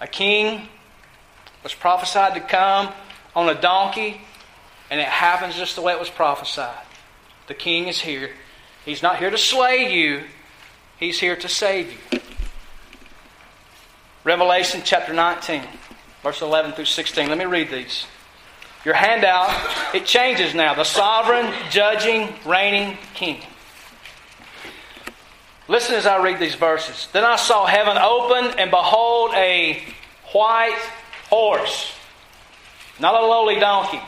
A 0.00 0.06
king 0.06 0.68
was 1.62 1.74
prophesied 1.74 2.34
to 2.34 2.40
come 2.40 2.92
on 3.34 3.48
a 3.48 3.60
donkey, 3.60 4.20
and 4.90 5.00
it 5.00 5.06
happens 5.06 5.56
just 5.56 5.76
the 5.76 5.82
way 5.82 5.92
it 5.92 5.98
was 5.98 6.10
prophesied. 6.10 6.86
The 7.46 7.54
king 7.54 7.88
is 7.88 8.00
here. 8.00 8.30
He's 8.84 9.02
not 9.02 9.18
here 9.18 9.30
to 9.30 9.38
slay 9.38 9.92
you, 9.94 10.24
he's 10.98 11.18
here 11.18 11.36
to 11.36 11.48
save 11.48 11.92
you. 11.92 12.20
Revelation 14.24 14.82
chapter 14.84 15.12
19, 15.12 15.62
verse 16.22 16.40
11 16.40 16.72
through 16.72 16.86
16. 16.86 17.28
Let 17.28 17.38
me 17.38 17.44
read 17.44 17.70
these. 17.70 18.06
Your 18.84 18.94
handout, 18.94 19.50
it 19.94 20.04
changes 20.04 20.54
now. 20.54 20.74
The 20.74 20.84
sovereign, 20.84 21.52
judging, 21.70 22.34
reigning 22.44 22.98
king. 23.14 23.40
Listen 25.66 25.94
as 25.94 26.06
I 26.06 26.22
read 26.22 26.38
these 26.38 26.54
verses. 26.54 27.08
Then 27.12 27.24
I 27.24 27.36
saw 27.36 27.66
heaven 27.66 27.96
open, 27.96 28.58
and 28.58 28.70
behold, 28.70 29.32
a 29.34 29.82
white 30.32 30.80
horse. 31.28 31.92
Not 33.00 33.14
a 33.14 33.26
lowly 33.26 33.58
donkey. 33.58 34.00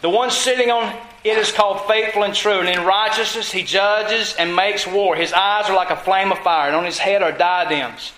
The 0.00 0.08
one 0.08 0.30
sitting 0.30 0.70
on 0.70 0.96
it 1.24 1.38
is 1.38 1.52
called 1.52 1.86
faithful 1.86 2.24
and 2.24 2.34
true, 2.34 2.60
and 2.60 2.68
in 2.68 2.84
righteousness 2.84 3.52
he 3.52 3.62
judges 3.62 4.34
and 4.36 4.56
makes 4.56 4.86
war. 4.86 5.14
His 5.14 5.32
eyes 5.32 5.70
are 5.70 5.76
like 5.76 5.90
a 5.90 5.96
flame 5.96 6.32
of 6.32 6.38
fire, 6.38 6.68
and 6.68 6.76
on 6.76 6.84
his 6.84 6.98
head 6.98 7.22
are 7.22 7.32
diadems. 7.32 8.12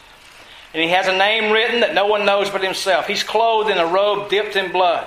And 0.72 0.82
he 0.82 0.88
has 0.90 1.06
a 1.06 1.16
name 1.16 1.52
written 1.52 1.80
that 1.80 1.94
no 1.94 2.06
one 2.06 2.24
knows 2.24 2.50
but 2.50 2.64
himself. 2.64 3.06
He's 3.06 3.22
clothed 3.22 3.70
in 3.70 3.78
a 3.78 3.86
robe 3.86 4.30
dipped 4.30 4.56
in 4.56 4.72
blood. 4.72 5.06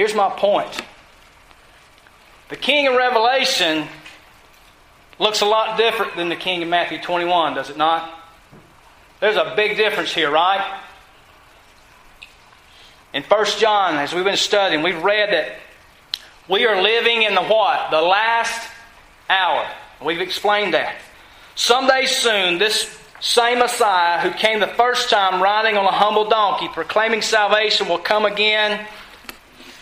Here's 0.00 0.14
my 0.14 0.30
point. 0.30 0.80
The 2.48 2.56
king 2.56 2.86
in 2.86 2.96
Revelation 2.96 3.86
looks 5.18 5.42
a 5.42 5.44
lot 5.44 5.76
different 5.76 6.16
than 6.16 6.30
the 6.30 6.36
king 6.36 6.62
in 6.62 6.70
Matthew 6.70 7.02
21, 7.02 7.52
does 7.52 7.68
it 7.68 7.76
not? 7.76 8.10
There's 9.20 9.36
a 9.36 9.52
big 9.54 9.76
difference 9.76 10.10
here, 10.10 10.30
right? 10.30 10.80
In 13.12 13.22
1 13.22 13.46
John, 13.58 13.96
as 13.96 14.14
we've 14.14 14.24
been 14.24 14.38
studying, 14.38 14.82
we've 14.82 15.02
read 15.02 15.34
that 15.34 15.58
we 16.48 16.64
are 16.64 16.80
living 16.80 17.24
in 17.24 17.34
the 17.34 17.42
what? 17.42 17.90
The 17.90 18.00
last 18.00 18.70
hour. 19.28 19.68
We've 20.02 20.22
explained 20.22 20.72
that. 20.72 20.96
Someday 21.56 22.06
soon, 22.06 22.56
this 22.56 22.98
same 23.20 23.58
Messiah 23.58 24.20
who 24.20 24.30
came 24.30 24.60
the 24.60 24.66
first 24.66 25.10
time 25.10 25.42
riding 25.42 25.76
on 25.76 25.84
a 25.84 25.92
humble 25.92 26.30
donkey, 26.30 26.68
proclaiming 26.68 27.20
salvation, 27.20 27.86
will 27.86 27.98
come 27.98 28.24
again. 28.24 28.86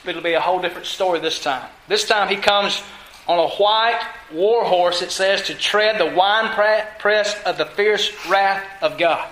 It'll 0.08 0.22
be 0.22 0.32
a 0.32 0.40
whole 0.40 0.60
different 0.60 0.86
story 0.86 1.20
this 1.20 1.42
time. 1.42 1.68
This 1.86 2.06
time 2.06 2.28
he 2.28 2.36
comes 2.36 2.82
on 3.26 3.38
a 3.38 3.48
white 3.48 4.00
war 4.32 4.64
horse, 4.64 5.02
it 5.02 5.10
says, 5.10 5.42
to 5.42 5.54
tread 5.54 6.00
the 6.00 6.14
winepress 6.16 7.34
of 7.44 7.58
the 7.58 7.66
fierce 7.66 8.10
wrath 8.28 8.64
of 8.82 8.96
God. 8.96 9.28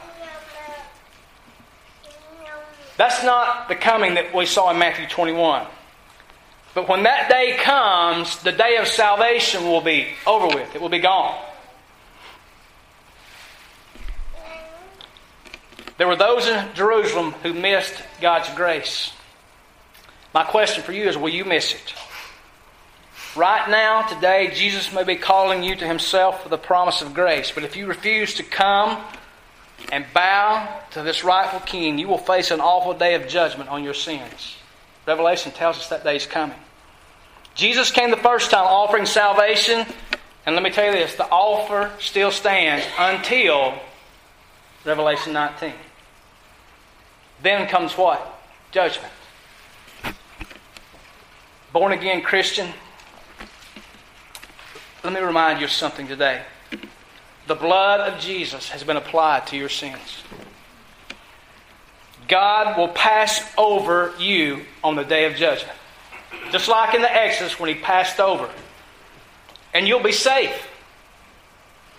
That's 2.97 3.25
not 3.25 3.69
the 3.69 3.75
coming 3.75 4.15
that 4.15 4.35
we 4.35 4.47
saw 4.47 4.71
in 4.71 4.79
Matthew 4.79 5.07
21. 5.07 5.67
But 6.75 6.89
when 6.89 7.05
that 7.05 7.31
day 7.31 7.57
comes, 7.57 8.39
the 8.43 8.53
day 8.53 8.77
of 8.77 8.87
salvation 8.87 9.65
will 9.65 9.81
be 9.81 10.09
over 10.27 10.47
with, 10.47 10.75
it 10.75 10.81
will 10.81 10.91
be 10.91 10.99
gone. 10.99 11.43
There 15.97 16.07
were 16.07 16.17
those 16.17 16.47
in 16.47 16.75
Jerusalem 16.75 17.33
who 17.43 17.55
missed 17.55 17.95
God's 18.21 18.51
grace. 18.51 19.13
My 20.37 20.45
question 20.45 20.83
for 20.83 20.93
you 20.93 21.09
is 21.09 21.17
will 21.17 21.31
you 21.31 21.47
miss 21.47 21.73
it? 21.73 21.95
Right 23.37 23.71
now, 23.71 24.03
today, 24.03 24.51
Jesus 24.53 24.93
may 24.93 25.03
be 25.03 25.17
calling 25.17 25.63
you 25.63 25.75
to 25.77 25.87
Himself 25.87 26.43
for 26.43 26.51
the 26.51 26.59
promise 26.59 27.01
of 27.01 27.15
grace. 27.15 27.53
But 27.53 27.65
if 27.65 27.75
you 27.75 27.87
refuse 27.87 28.35
to 28.35 28.43
come 28.43 29.03
and 29.91 30.05
bow 30.13 30.83
to 30.91 31.03
this 31.03 31.25
rightful 31.25 31.61
King, 31.61 31.97
you 31.97 32.07
will 32.07 32.19
face 32.19 32.51
an 32.51 32.61
awful 32.61 32.93
day 32.93 33.15
of 33.15 33.29
judgment 33.29 33.71
on 33.71 33.83
your 33.83 33.95
sins. 33.95 34.57
Revelation 35.07 35.53
tells 35.53 35.79
us 35.79 35.89
that 35.89 36.05
day 36.05 36.17
is 36.17 36.27
coming. 36.27 36.59
Jesus 37.55 37.91
came 37.91 38.11
the 38.11 38.19
first 38.19 38.51
time 38.51 38.67
offering 38.67 39.07
salvation, 39.07 39.87
and 40.45 40.55
let 40.55 40.63
me 40.63 40.69
tell 40.69 40.85
you 40.85 40.93
this 40.93 41.15
the 41.15 41.27
offer 41.31 41.91
still 41.99 42.31
stands 42.31 42.85
until 42.99 43.73
Revelation 44.85 45.33
19. 45.33 45.73
Then 47.43 47.67
comes 47.69 47.97
what? 47.97 48.39
Judgment. 48.71 49.15
Born 51.77 51.93
again 51.93 52.23
Christian, 52.23 52.73
let 55.05 55.13
me 55.13 55.21
remind 55.21 55.59
you 55.59 55.67
of 55.67 55.71
something 55.71 56.09
today. 56.09 56.41
The 57.49 57.55
blood 57.55 58.01
of 58.01 58.19
Jesus 58.19 58.71
has 58.71 58.83
been 58.83 58.97
applied 58.97 59.47
to 59.49 59.59
your 59.59 59.69
sins. 59.69 60.23
God 62.29 62.79
will 62.79 62.89
pass 62.89 63.43
over 63.59 64.15
you 64.19 64.63
on 64.83 64.97
the 64.97 65.03
day 65.05 65.27
of 65.27 65.35
judgment. 65.35 65.77
Just 66.51 66.67
like 66.67 66.95
in 66.95 67.03
the 67.03 67.15
Exodus 67.15 67.61
when 67.61 67.69
he 67.69 67.75
passed 67.75 68.21
over. 68.21 68.49
And 69.75 69.87
you'll 69.87 70.03
be 70.03 70.13
safe. 70.13 70.71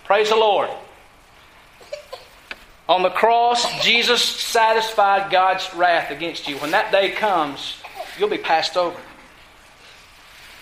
Praise 0.06 0.30
the 0.30 0.34
Lord. 0.34 0.70
On 2.88 3.04
the 3.04 3.10
cross, 3.10 3.84
Jesus 3.84 4.22
satisfied 4.22 5.30
God's 5.30 5.72
wrath 5.72 6.10
against 6.10 6.48
you. 6.48 6.56
When 6.56 6.72
that 6.72 6.90
day 6.90 7.12
comes, 7.12 7.80
you'll 8.18 8.28
be 8.28 8.38
passed 8.38 8.76
over. 8.76 8.98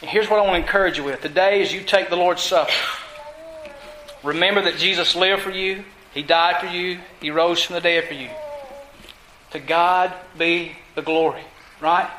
And 0.02 0.10
here's 0.10 0.28
what 0.28 0.38
I 0.38 0.42
want 0.42 0.56
to 0.56 0.60
encourage 0.60 0.98
you 0.98 1.04
with. 1.04 1.22
Today, 1.22 1.62
as 1.62 1.72
you 1.72 1.82
take 1.82 2.10
the 2.10 2.16
Lord's 2.16 2.42
Supper, 2.42 2.70
remember 4.22 4.62
that 4.62 4.76
Jesus 4.76 5.16
lived 5.16 5.42
for 5.42 5.50
you, 5.50 5.84
He 6.12 6.22
died 6.22 6.60
for 6.60 6.66
you, 6.66 6.98
He 7.20 7.30
rose 7.30 7.62
from 7.62 7.74
the 7.74 7.80
dead 7.80 8.04
for 8.04 8.14
you. 8.14 8.28
To 9.52 9.58
God 9.58 10.12
be 10.36 10.72
the 10.94 11.02
glory, 11.02 11.42
right? 11.80 12.10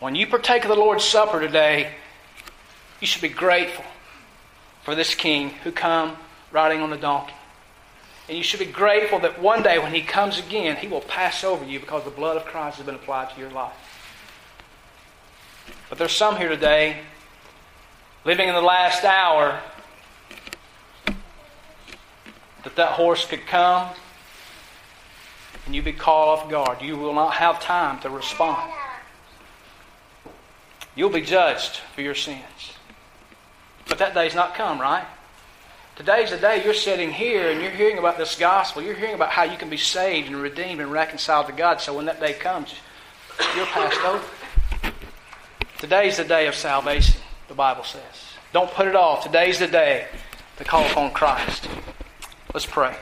When 0.00 0.14
you 0.14 0.26
partake 0.26 0.62
of 0.64 0.68
the 0.68 0.74
Lord's 0.74 1.04
Supper 1.04 1.40
today, 1.40 1.92
you 3.00 3.06
should 3.06 3.22
be 3.22 3.28
grateful 3.28 3.84
for 4.82 4.94
this 4.94 5.14
King 5.14 5.50
who 5.50 5.72
come 5.72 6.16
riding 6.50 6.80
on 6.80 6.92
a 6.92 6.96
donkey. 6.96 7.34
And 8.28 8.38
you 8.38 8.44
should 8.44 8.60
be 8.60 8.66
grateful 8.66 9.18
that 9.20 9.40
one 9.40 9.62
day 9.62 9.78
when 9.78 9.92
he 9.92 10.00
comes 10.00 10.38
again, 10.38 10.76
he 10.76 10.88
will 10.88 11.00
pass 11.00 11.44
over 11.44 11.64
you 11.64 11.80
because 11.80 12.04
the 12.04 12.10
blood 12.10 12.36
of 12.36 12.44
Christ 12.44 12.78
has 12.78 12.86
been 12.86 12.94
applied 12.94 13.30
to 13.34 13.40
your 13.40 13.50
life. 13.50 13.74
But 15.92 15.98
there's 15.98 16.16
some 16.16 16.38
here 16.38 16.48
today 16.48 17.00
living 18.24 18.48
in 18.48 18.54
the 18.54 18.62
last 18.62 19.04
hour 19.04 19.60
that 22.64 22.76
that 22.76 22.92
horse 22.92 23.26
could 23.26 23.44
come 23.46 23.90
and 25.66 25.74
you 25.74 25.82
be 25.82 25.92
caught 25.92 26.28
off 26.28 26.50
guard. 26.50 26.80
You 26.80 26.96
will 26.96 27.12
not 27.12 27.34
have 27.34 27.60
time 27.60 28.00
to 28.00 28.08
respond. 28.08 28.72
You'll 30.94 31.10
be 31.10 31.20
judged 31.20 31.76
for 31.94 32.00
your 32.00 32.14
sins. 32.14 32.72
But 33.86 33.98
that 33.98 34.14
day's 34.14 34.34
not 34.34 34.54
come, 34.54 34.80
right? 34.80 35.04
Today's 35.96 36.30
the 36.30 36.38
day 36.38 36.64
you're 36.64 36.72
sitting 36.72 37.12
here 37.12 37.50
and 37.50 37.60
you're 37.60 37.70
hearing 37.70 37.98
about 37.98 38.16
this 38.16 38.38
gospel. 38.38 38.80
You're 38.80 38.94
hearing 38.94 39.14
about 39.14 39.28
how 39.28 39.42
you 39.42 39.58
can 39.58 39.68
be 39.68 39.76
saved 39.76 40.28
and 40.28 40.36
redeemed 40.36 40.80
and 40.80 40.90
reconciled 40.90 41.48
to 41.48 41.52
God. 41.52 41.82
So 41.82 41.92
when 41.94 42.06
that 42.06 42.18
day 42.18 42.32
comes, 42.32 42.72
you're 43.54 43.66
passed 43.66 44.00
over. 44.06 44.24
Today's 45.82 46.16
the 46.16 46.22
day 46.22 46.46
of 46.46 46.54
salvation, 46.54 47.20
the 47.48 47.54
Bible 47.54 47.82
says. 47.82 48.00
Don't 48.52 48.70
put 48.70 48.86
it 48.86 48.94
off. 48.94 49.24
Today's 49.24 49.58
the 49.58 49.66
day 49.66 50.06
to 50.56 50.62
call 50.62 50.86
upon 50.86 51.10
Christ. 51.10 51.68
Let's 52.54 52.66
pray. 52.66 52.94